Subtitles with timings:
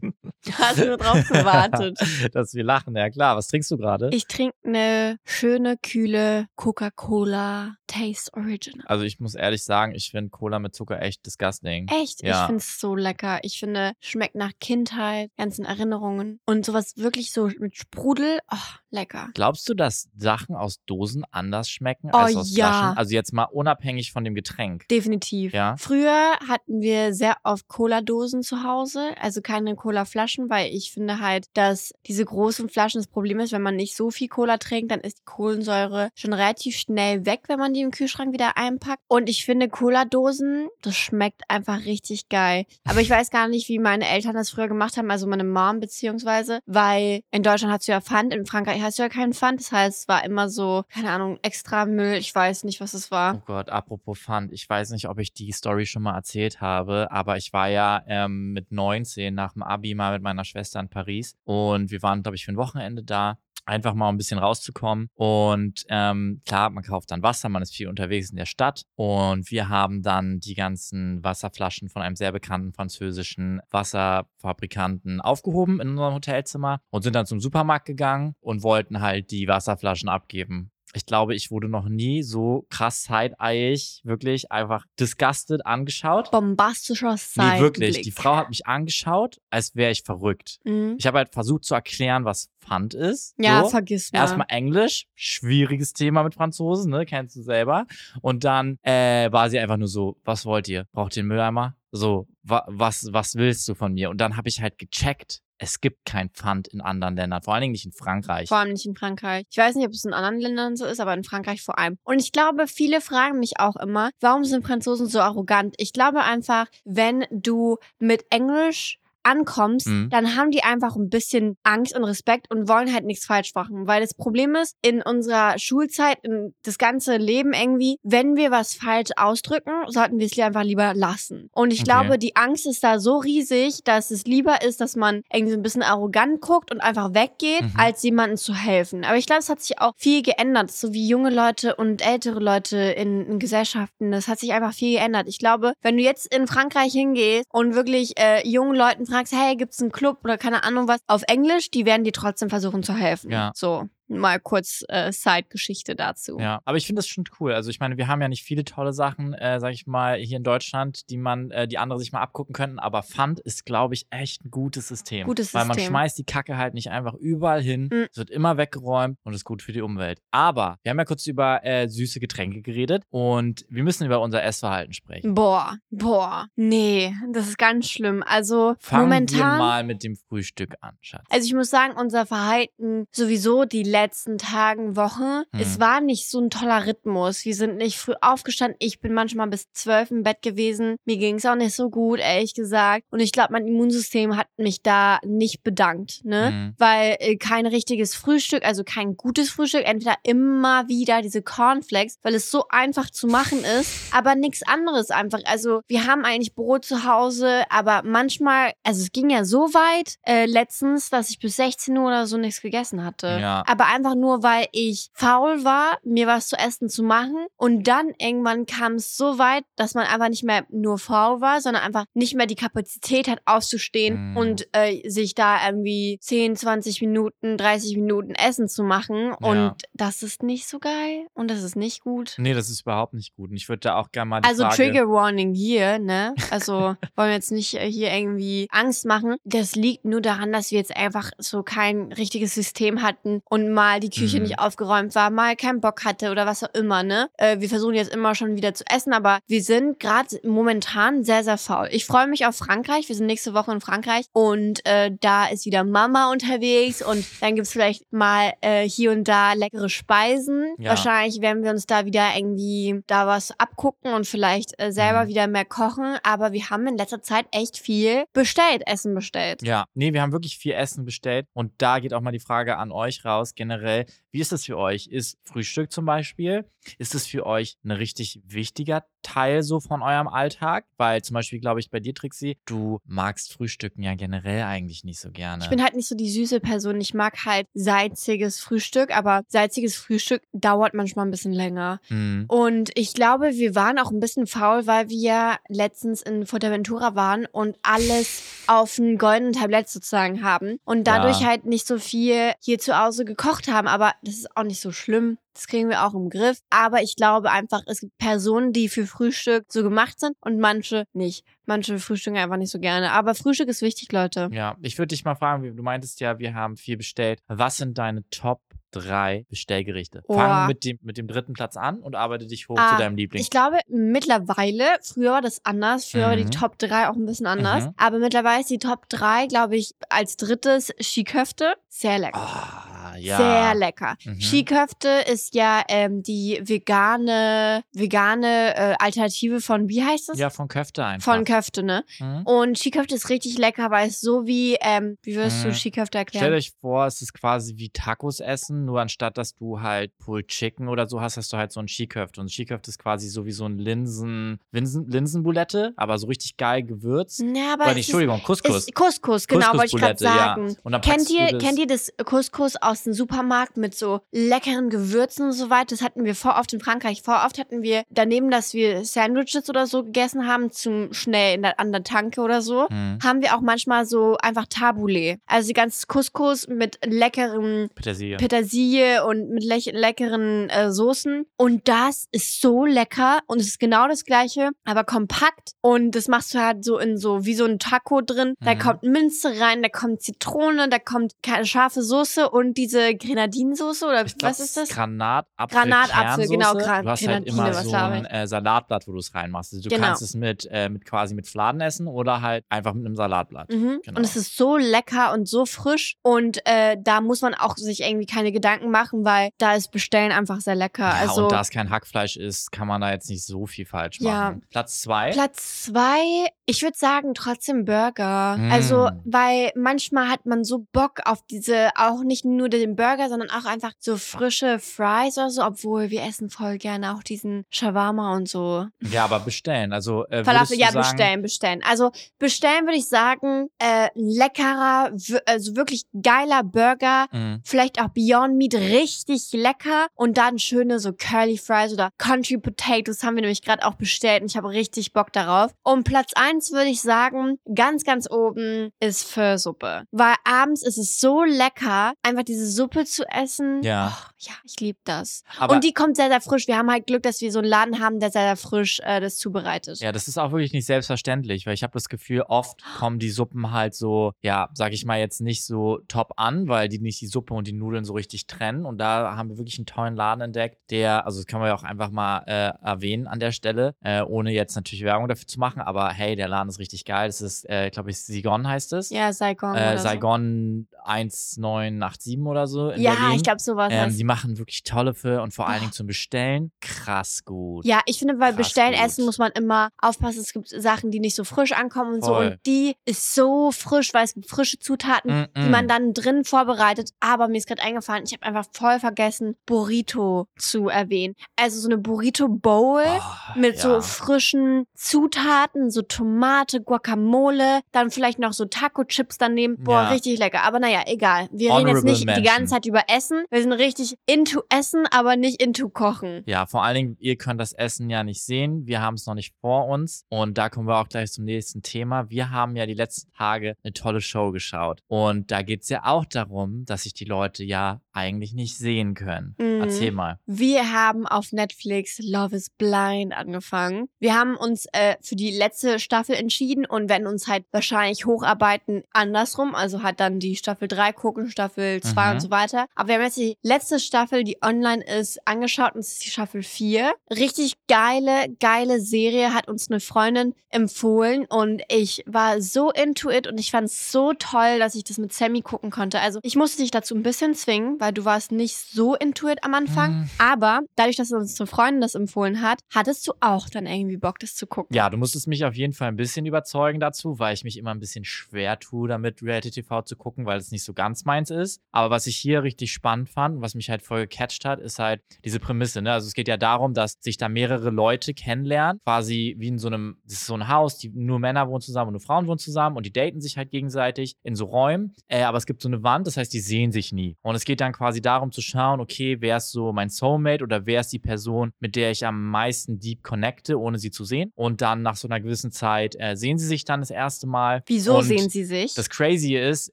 [0.52, 1.98] Hast du nur drauf gewartet?
[2.32, 3.36] Dass wir lachen, ja klar.
[3.36, 4.10] Was trinkst du gerade?
[4.12, 8.84] Ich trinke eine schöne, kühle Coca-Cola Taste Original.
[8.86, 11.88] Also ich muss ehrlich sagen, ich finde Cola mit Zucker echt disgusting.
[11.88, 12.22] Echt?
[12.22, 12.46] Ich Ja.
[12.46, 13.38] finde es so lecker.
[13.42, 16.40] Ich finde, schmeckt nach Kindheit, ganzen Erinnerungen.
[16.46, 18.38] Und sowas wirklich so mit Sprudel.
[18.52, 18.56] Oh,
[18.90, 19.28] lecker.
[19.34, 22.68] Glaubst du, dass Sachen aus Dosen anders schmecken Oh, als aus ja.
[22.68, 22.98] Flaschen?
[22.98, 24.88] Also jetzt mal unabhängig von dem Getränk.
[24.88, 25.52] Definitiv.
[25.52, 25.76] Ja.
[25.78, 31.46] Früher hatten wir sehr oft Cola-Dosen zu Hause, also keine Cola-Flaschen, weil ich finde halt,
[31.54, 35.00] dass diese großen Flaschen das Problem ist, wenn man nicht so viel Cola trinkt, dann
[35.00, 39.02] ist die Kohlensäure schon relativ schnell weg, wenn man die im Kühlschrank wieder einpackt.
[39.08, 42.66] Und ich finde Cola-Dosen, das schmeckt einfach richtig geil.
[42.84, 45.80] Aber ich weiß gar nicht, wie meine Eltern das früher gemacht haben, also meine Mom
[45.80, 49.60] beziehungsweise, weil in Deutschland hast du ja Pfand, in Frankreich hast du ja keinen Pfand.
[49.60, 53.10] Das heißt, es war immer so, keine Ahnung, extra Müll, ich weiß nicht, was es
[53.10, 53.36] war.
[53.36, 54.52] Oh Gott, apropos Pfand.
[54.52, 58.02] Ich weiß nicht, ob ich die Story schon mal erzählt habe, aber ich war ja
[58.06, 62.22] ähm, mit 19 nach dem Abi mal mit meiner Schwester in Paris und wir waren,
[62.22, 63.38] glaube ich, für ein Wochenende da.
[63.68, 65.08] Einfach mal ein bisschen rauszukommen.
[65.14, 68.84] Und ähm, klar, man kauft dann Wasser, man ist viel unterwegs in der Stadt.
[68.94, 75.88] Und wir haben dann die ganzen Wasserflaschen von einem sehr bekannten französischen Wasserfabrikanten aufgehoben in
[75.88, 80.70] unserem Hotelzimmer und sind dann zum Supermarkt gegangen und wollten halt die Wasserflaschen abgeben.
[80.94, 86.30] Ich glaube, ich wurde noch nie so krass side-eyig, wirklich einfach disgusted angeschaut.
[86.30, 87.60] Bombastischer Nee, Seitenblick.
[87.60, 88.00] wirklich.
[88.02, 90.58] Die Frau hat mich angeschaut, als wäre ich verrückt.
[90.64, 90.96] Mhm.
[90.98, 93.34] Ich habe halt versucht zu erklären, was Pfand ist.
[93.38, 93.70] Ja, so.
[93.70, 94.20] vergiss mal.
[94.20, 97.04] Erstmal Englisch, schwieriges Thema mit Franzosen, ne?
[97.04, 97.86] Kennst du selber.
[98.22, 100.86] Und dann äh, war sie einfach nur so, was wollt ihr?
[100.92, 101.76] Braucht ihr einen Mülleimer?
[101.92, 104.10] So, wa was, was willst du von mir?
[104.10, 107.62] Und dann habe ich halt gecheckt, es gibt kein Pfand in anderen Ländern, vor allen
[107.62, 108.48] Dingen nicht in Frankreich.
[108.48, 109.44] Vor allem nicht in Frankreich.
[109.50, 111.98] Ich weiß nicht, ob es in anderen Ländern so ist, aber in Frankreich vor allem.
[112.04, 115.74] Und ich glaube, viele fragen mich auch immer, warum sind Franzosen so arrogant?
[115.78, 120.08] Ich glaube einfach, wenn du mit Englisch ankommst, Mhm.
[120.10, 123.86] dann haben die einfach ein bisschen Angst und Respekt und wollen halt nichts falsch machen.
[123.86, 128.74] Weil das Problem ist, in unserer Schulzeit, in das ganze Leben irgendwie, wenn wir was
[128.74, 131.48] falsch ausdrücken, sollten wir es einfach lieber lassen.
[131.52, 131.84] Und ich Okay.
[131.90, 135.58] glaube, die Angst ist da so riesig, dass es lieber ist, dass man irgendwie so
[135.58, 137.72] ein bisschen arrogant guckt und einfach weggeht, Mhm.
[137.76, 139.04] als jemandem zu helfen.
[139.04, 142.38] Aber ich glaube, es hat sich auch viel geändert, so wie junge Leute und ältere
[142.40, 144.12] Leute in, in Gesellschaften.
[144.12, 145.26] Das hat sich einfach viel geändert.
[145.28, 149.56] Ich glaube, wenn du jetzt in Frankreich hingehst und wirklich äh, jungen Leuten fragst, hey,
[149.56, 152.94] gibt's einen Club oder keine Ahnung was auf Englisch, die werden dir trotzdem versuchen zu
[152.94, 153.30] helfen.
[153.30, 153.52] Ja.
[153.54, 156.38] So, mal kurz äh, Side-Geschichte dazu.
[156.38, 157.52] Ja, aber ich finde das schon cool.
[157.52, 160.36] Also ich meine, wir haben ja nicht viele tolle Sachen, äh, sag ich mal, hier
[160.36, 162.78] in Deutschland, die man, äh, die andere sich mal abgucken könnten.
[162.78, 165.26] Aber Pfand ist, glaube ich, echt ein gutes System.
[165.26, 165.90] Gutes Weil man System.
[165.92, 167.88] schmeißt die Kacke halt nicht einfach überall hin.
[167.92, 168.06] Mhm.
[168.10, 170.20] Es wird immer weggeräumt und ist gut für die Umwelt.
[170.30, 174.42] Aber wir haben ja kurz über äh, süße Getränke geredet und wir müssen über unser
[174.42, 175.34] Essverhalten sprechen.
[175.34, 178.22] Boah, boah, nee, das ist ganz schlimm.
[178.26, 179.58] Also Fangen wir momentan.
[179.58, 181.24] mal mit dem Frühstück an, Schatz.
[181.30, 185.60] Also ich muss sagen, unser Verhalten sowieso die letzten Tagen, Wochen, Mhm.
[185.60, 187.44] es war nicht so ein toller Rhythmus.
[187.44, 188.76] Wir sind nicht früh aufgestanden.
[188.78, 190.96] Ich bin manchmal bis zwölf im Bett gewesen.
[191.04, 193.04] Mir ging es auch nicht so gut, ehrlich gesagt.
[193.10, 196.50] Und ich glaube, mein Immunsystem hat mich da nicht bedankt, ne?
[196.50, 196.74] Mhm.
[196.78, 202.34] Weil äh, kein richtiges Frühstück, also kein gutes Frühstück, entweder immer wieder diese Cornflakes, weil
[202.34, 205.40] es so einfach zu machen ist, aber nichts anderes einfach.
[205.46, 210.16] Also wir haben eigentlich Brot zu Hause, aber manchmal, also es ging ja so weit
[210.26, 213.38] äh, letztens, dass ich bis 16 Uhr oder so nichts gegessen hatte.
[213.40, 213.64] Ja.
[213.66, 218.12] Aber einfach nur, weil ich faul war, mir was zu essen zu machen und dann
[218.18, 222.04] irgendwann kam es so weit, dass man einfach nicht mehr nur faul war, sondern einfach
[222.14, 224.36] nicht mehr die Kapazität hat aufzustehen Mhm.
[224.36, 229.32] und äh, sich da irgendwie 10, 20 Minuten, 30 Minuten Essen zu machen.
[229.34, 229.76] Und Ja.
[229.94, 232.34] das ist nicht so geil und das ist nicht gut.
[232.38, 233.50] Nee, das ist überhaupt nicht gut.
[233.50, 234.76] Und ich würde da auch gerne mal die Also Frage...
[234.76, 236.34] Trigger Warning hier, ne?
[236.50, 236.72] Also
[237.16, 239.36] wollen wir jetzt nicht äh, hier irgendwie Angst machen.
[239.44, 244.00] Das liegt nur daran, dass wir jetzt einfach so kein richtiges System hatten und mal
[244.00, 244.42] die Küche Mhm.
[244.44, 247.28] nicht aufgeräumt war, mal keinen Bock hatte oder was auch immer, ne?
[247.36, 251.44] Äh, wir versuchen jetzt immer schon wieder zu essen, aber wir sind gerade momentan sehr,
[251.44, 251.88] sehr faul.
[251.90, 253.08] Ich freue mich auf Frankreich.
[253.08, 257.54] Wir sind nächste Woche in Frankreich und äh, da ist wieder Mama unterwegs und dann
[257.54, 260.74] gibt's vielleicht mal äh, hier und da leckere Speisen.
[260.78, 260.90] Ja.
[260.90, 265.28] Wahrscheinlich werden wir uns da wieder irgendwie da was abgucken und vielleicht äh, selber Mhm.
[265.28, 266.16] wieder mehr kochen.
[266.22, 269.62] Aber wir haben in letzter Zeit echt viel bestellt, Essen bestellt.
[269.62, 272.76] Ja, nee, wir haben wirklich viel Essen bestellt und da geht auch mal die Frage
[272.78, 273.54] an euch raus.
[273.68, 275.06] Generell, wie ist das für euch?
[275.08, 276.64] Ist Frühstück zum Beispiel,
[276.98, 280.84] ist es für euch ein richtig wichtiger Teil so von eurem Alltag?
[280.98, 285.18] Weil zum Beispiel, glaube ich, bei dir, Trixie, du magst Frühstücken ja generell eigentlich nicht
[285.20, 285.64] so gerne.
[285.64, 287.00] Ich bin halt nicht so die süße Person.
[287.00, 292.00] Ich mag halt salziges Frühstück, aber salziges Frühstück dauert manchmal ein bisschen länger.
[292.08, 292.44] Mhm.
[292.48, 297.46] Und ich glaube, wir waren auch ein bisschen faul, weil wir letztens in Fuerteventura waren
[297.46, 301.48] und alles auf ein goldenen Tablett sozusagen haben und dadurch Ja.
[301.48, 303.88] halt nicht so viel hier zu Hause gekocht haben.
[303.88, 305.38] Aber das ist auch nicht so schlimm.
[305.54, 306.58] Das kriegen wir auch im Griff.
[306.70, 311.04] Aber ich glaube einfach, es gibt Personen, die für Frühstück so gemacht sind und manche
[311.14, 311.44] nicht.
[311.64, 313.10] Manche frühstücken einfach nicht so gerne.
[313.12, 314.50] Aber Frühstück ist wichtig, Leute.
[314.52, 317.40] Ja, ich würde dich mal fragen, du meintest ja, wir haben viel bestellt.
[317.48, 318.60] Was sind deine Top
[318.90, 320.22] drei Bestellgerichte?
[320.28, 320.34] Oh.
[320.34, 323.16] Fang mit dem, mit dem dritten Platz an und arbeite dich hoch Ah, zu deinem
[323.16, 323.40] Liebling.
[323.42, 326.50] Ich glaube, mittlerweile, früher war das anders, früher war die Mhm.
[326.50, 327.84] Top 3 auch ein bisschen anders.
[327.86, 327.94] Mhm.
[327.96, 331.74] Aber mittlerweile ist die Top 3, glaube ich, als drittes Skiköfte.
[331.88, 332.38] Sehr lecker.
[332.38, 332.85] Ah,
[333.16, 333.36] ja.
[333.36, 334.16] Sehr lecker.
[334.24, 334.40] Mhm.
[334.40, 340.38] Skiköfte ist ja ähm, die vegane, vegane äh, Alternative von, wie heißt das?
[340.38, 341.32] Ja, von Köfte einfach.
[341.34, 342.04] Von Köfte, ne?
[342.18, 342.42] Mhm.
[342.46, 345.74] Und Skiköfte ist richtig lecker, weil es so wie, ähm, wie würdest du Mhm.
[345.74, 346.54] Skiköfte Stellt erklären?
[346.54, 350.88] euch vor, es ist quasi wie Tacos essen, nur anstatt dass du halt Pulled Chicken
[350.88, 352.40] oder so hast, hast du halt so ein Skiköfte.
[352.40, 356.82] Und Skiköfte ist quasi so wie so ein Linsen, Linsen, Linsenboulette, aber so richtig geil
[356.82, 357.40] gewürzt.
[357.54, 358.86] Ja, aber ist- Entschuldigung, Couscous.
[358.94, 360.34] Couscous, genau, wollte ich gerade ja.
[360.34, 360.76] sagen.
[360.84, 364.90] Dann Kennt du ihr, das- kennt ihr das Couscous aus dem Supermarkt mit so leckeren
[364.90, 365.86] Gewürzen und so weiter?
[365.96, 367.22] Das hatten wir vor oft in Frankreich.
[367.22, 371.62] Vor oft hatten wir daneben, dass wir Sandwiches oder so gegessen haben, zum schnell in
[371.62, 373.18] der, an der Tanke oder so, Mhm.
[373.22, 375.38] haben wir auch manchmal so einfach Tabbouleh.
[375.46, 378.36] Also ganzes Couscous mit leckeren Petersilie.
[378.36, 381.46] Petersilie und mit lech- leckeren äh, Soßen.
[381.56, 385.72] Und das ist so lecker und es ist genau das gleiche, aber kompakt.
[385.80, 388.54] Und das machst du halt so in so, wie so ein Taco drin.
[388.60, 388.78] Da Mhm.
[388.78, 394.24] kommt Minze rein, da kommt Zitrone, da kommt keine scharfe Soße und diese Grenadinsoße oder
[394.24, 394.88] glaub, was ist das?
[394.88, 395.78] Granatapfel.
[395.80, 396.90] Granatapfel, genau, Kernsoße.
[396.90, 399.72] Gra- Du hast halt Grenadine, immer was so ein äh, Salatblatt, wo du es reinmachst.
[399.74, 400.06] Also du Genau.
[400.08, 403.70] kannst es mit, äh, mit quasi mit Fladen essen oder halt einfach mit einem Salatblatt.
[403.70, 404.00] Mhm.
[404.04, 404.18] Genau.
[404.18, 406.16] Und es ist so lecker und so frisch.
[406.22, 410.32] Und äh, da muss man auch sich irgendwie keine Gedanken machen, weil da ist Bestellen
[410.32, 411.04] einfach sehr lecker.
[411.04, 413.86] Ja, also und da es kein Hackfleisch ist, kann man da jetzt nicht so viel
[413.86, 414.60] falsch machen.
[414.60, 414.68] Ja.
[414.70, 415.30] Platz zwei.
[415.32, 418.56] Platz zwei, ich würde sagen trotzdem Burger.
[418.58, 418.72] Mm.
[418.72, 423.50] Also, weil manchmal hat man so Bock auf diese, auch nicht nur den Burger, sondern
[423.50, 428.34] auch einfach so frische Fries oder so, obwohl wir essen voll gerne auch diesen Shawarma
[428.34, 428.86] und so.
[429.00, 429.92] ja, aber bestellen.
[429.92, 431.82] Also äh, Falafel, ja, sagen, bestellen, bestellen.
[431.88, 435.12] Also bestellen würde ich sagen, äh, leckerer,
[435.46, 437.26] also wirklich geiler Burger.
[437.32, 437.60] Mhm.
[437.64, 443.22] Vielleicht auch Beyond Meat richtig lecker und dann schöne so Curly Fries oder Country Potatoes
[443.22, 445.72] haben wir nämlich gerade auch bestellt und ich habe richtig Bock darauf.
[445.82, 450.04] Und Platz eins würde ich sagen, ganz, ganz oben ist Pho-Suppe.
[450.10, 453.82] Weil abends ist es so lecker, einfach diese Suppe zu essen.
[453.82, 454.16] Ja.
[454.16, 455.42] Oh, ja, ich liebe das.
[455.58, 456.66] Aber und die kommt sehr, sehr frisch.
[456.68, 459.20] Wir haben halt Glück, dass wir so einen Laden haben, der sehr, sehr frisch äh,
[459.20, 459.98] das zubereitet.
[460.00, 463.30] Ja, das ist auch wirklich nicht selbstverständlich, weil ich habe das Gefühl, oft kommen die
[463.30, 467.20] Suppen halt so, ja, sag ich mal jetzt nicht so top an, weil die nicht
[467.20, 468.84] die Suppe und die Nudeln so richtig trennen.
[468.84, 471.74] Und da haben wir wirklich einen tollen Laden entdeckt, der, also das können wir ja
[471.74, 475.58] auch einfach mal äh, erwähnen an der Stelle, äh, ohne jetzt natürlich Werbung dafür zu
[475.58, 477.28] machen, aber hey, der Laden ist richtig geil.
[477.28, 479.10] Das ist, äh, glaube ich, Saigon heißt es.
[479.10, 479.76] Ja, Saigon.
[479.98, 482.76] Saigon 1987 oder so.
[482.76, 482.92] So.
[482.92, 483.36] Ja, Berlin.
[483.36, 483.88] ich glaube sowas.
[483.90, 485.80] Ähm, heißt- die machen wirklich tolle für und vor allen.
[485.80, 487.84] Dingen zum Bestellen krass gut.
[487.84, 489.04] Ja, ich finde, bei Krass Bestellen gut.
[489.04, 490.40] Essen muss man immer aufpassen.
[490.40, 492.34] Es gibt Sachen, die nicht so frisch ankommen und so.
[492.34, 492.46] Voll.
[492.46, 495.70] Und die ist so frisch, weil es gibt frische Zutaten, Mm, die mm.
[495.70, 497.10] man dann drin vorbereitet.
[497.20, 501.34] Aber mir ist gerade eingefallen, ich habe einfach voll vergessen, Burrito zu erwähnen.
[501.56, 503.02] Also so eine Burrito Bowl.
[503.06, 503.80] Oh, Mit ja.
[503.80, 509.76] so frischen Zutaten, so Tomate, Guacamole, dann vielleicht noch so Taco-Chips daneben.
[509.82, 510.08] Boah, Ja.
[510.10, 510.62] richtig lecker.
[510.62, 511.48] Aber naja, egal.
[511.52, 512.44] Wir reden jetzt Honorable nicht die Mention.
[512.44, 513.44] ganze Zeit über Essen.
[513.50, 516.42] Wir sind richtig into Essen, aber nicht into Kochen.
[516.46, 518.86] Ja, vor allen Dingen, ihr könnt das Essen ja nicht sehen.
[518.86, 520.24] Wir haben es noch nicht vor uns.
[520.28, 522.30] Und da kommen wir auch gleich zum nächsten Thema.
[522.30, 525.00] Wir haben ja die letzten Tage eine tolle Show geschaut.
[525.08, 529.54] Und da geht's ja auch darum, dass sich die Leute ja eigentlich nicht sehen können.
[529.58, 529.80] Mhm.
[529.82, 530.38] Erzähl mal.
[530.46, 534.08] Wir haben auf Netflix Love is Blind angefangen.
[534.18, 539.02] Wir haben uns äh, für die letzte Staffel entschieden und werden uns halt wahrscheinlich hocharbeiten
[539.12, 539.74] andersrum.
[539.74, 542.32] Also halt dann die Staffel 3 gucken, Staffel 2 Mhm.
[542.32, 542.86] und so weiter.
[542.94, 546.30] Aber wir haben jetzt die letzte Staffel, die online ist, angeschaut und es ist die
[546.30, 547.12] Staffel 4.
[547.30, 553.46] Richtig geile, geile Serie hat uns eine Freundin empfohlen und ich war so into it
[553.46, 556.20] und ich fand es so toll, dass ich das mit Sammy gucken konnte.
[556.20, 559.62] Also ich musste dich dazu ein bisschen zwingen, weil du warst nicht so into it
[559.62, 560.22] am Anfang.
[560.22, 560.30] Mm.
[560.38, 564.54] Aber dadurch, dass unsere Freundin das empfohlen hat, hattest du auch dann irgendwie Bock, das
[564.54, 564.94] zu gucken.
[564.94, 567.92] Ja, du musstest mich auf jeden Fall ein bisschen überzeugen dazu, weil ich mich immer
[567.92, 571.50] ein bisschen schwer tue, damit Reality TV zu gucken, weil es nicht so ganz meins
[571.50, 571.80] ist.
[571.92, 575.22] Aber was ich hier richtig spannend fand, was mich halt voll gecatcht hat, ist halt
[575.44, 576.02] diese Prämisse.
[576.02, 576.12] Ne?
[576.12, 579.88] Also es geht ja darum, dass sich da mehrere Leute kennenlernen, quasi wie in so
[579.88, 582.58] einem, das ist so ein Haus, die nur Männer wohnen zusammen und nur Frauen wohnen
[582.58, 585.14] zusammen und die daten sich halt gegenseitig in so Räumen.
[585.28, 587.36] Äh, aber es gibt so eine Wand, das heißt, die sehen sich nie.
[587.42, 590.86] Und es geht dann quasi darum zu schauen, okay, wer ist so mein Soulmate oder
[590.86, 594.52] wer ist die Person, mit der ich am meisten deep connecte, ohne sie zu sehen.
[594.54, 597.82] Und dann nach so einer gewissen Zeit äh, sehen sie sich dann das erste Mal.
[597.86, 598.94] Wieso und sehen sie sich?
[598.94, 599.92] Das Crazy ist,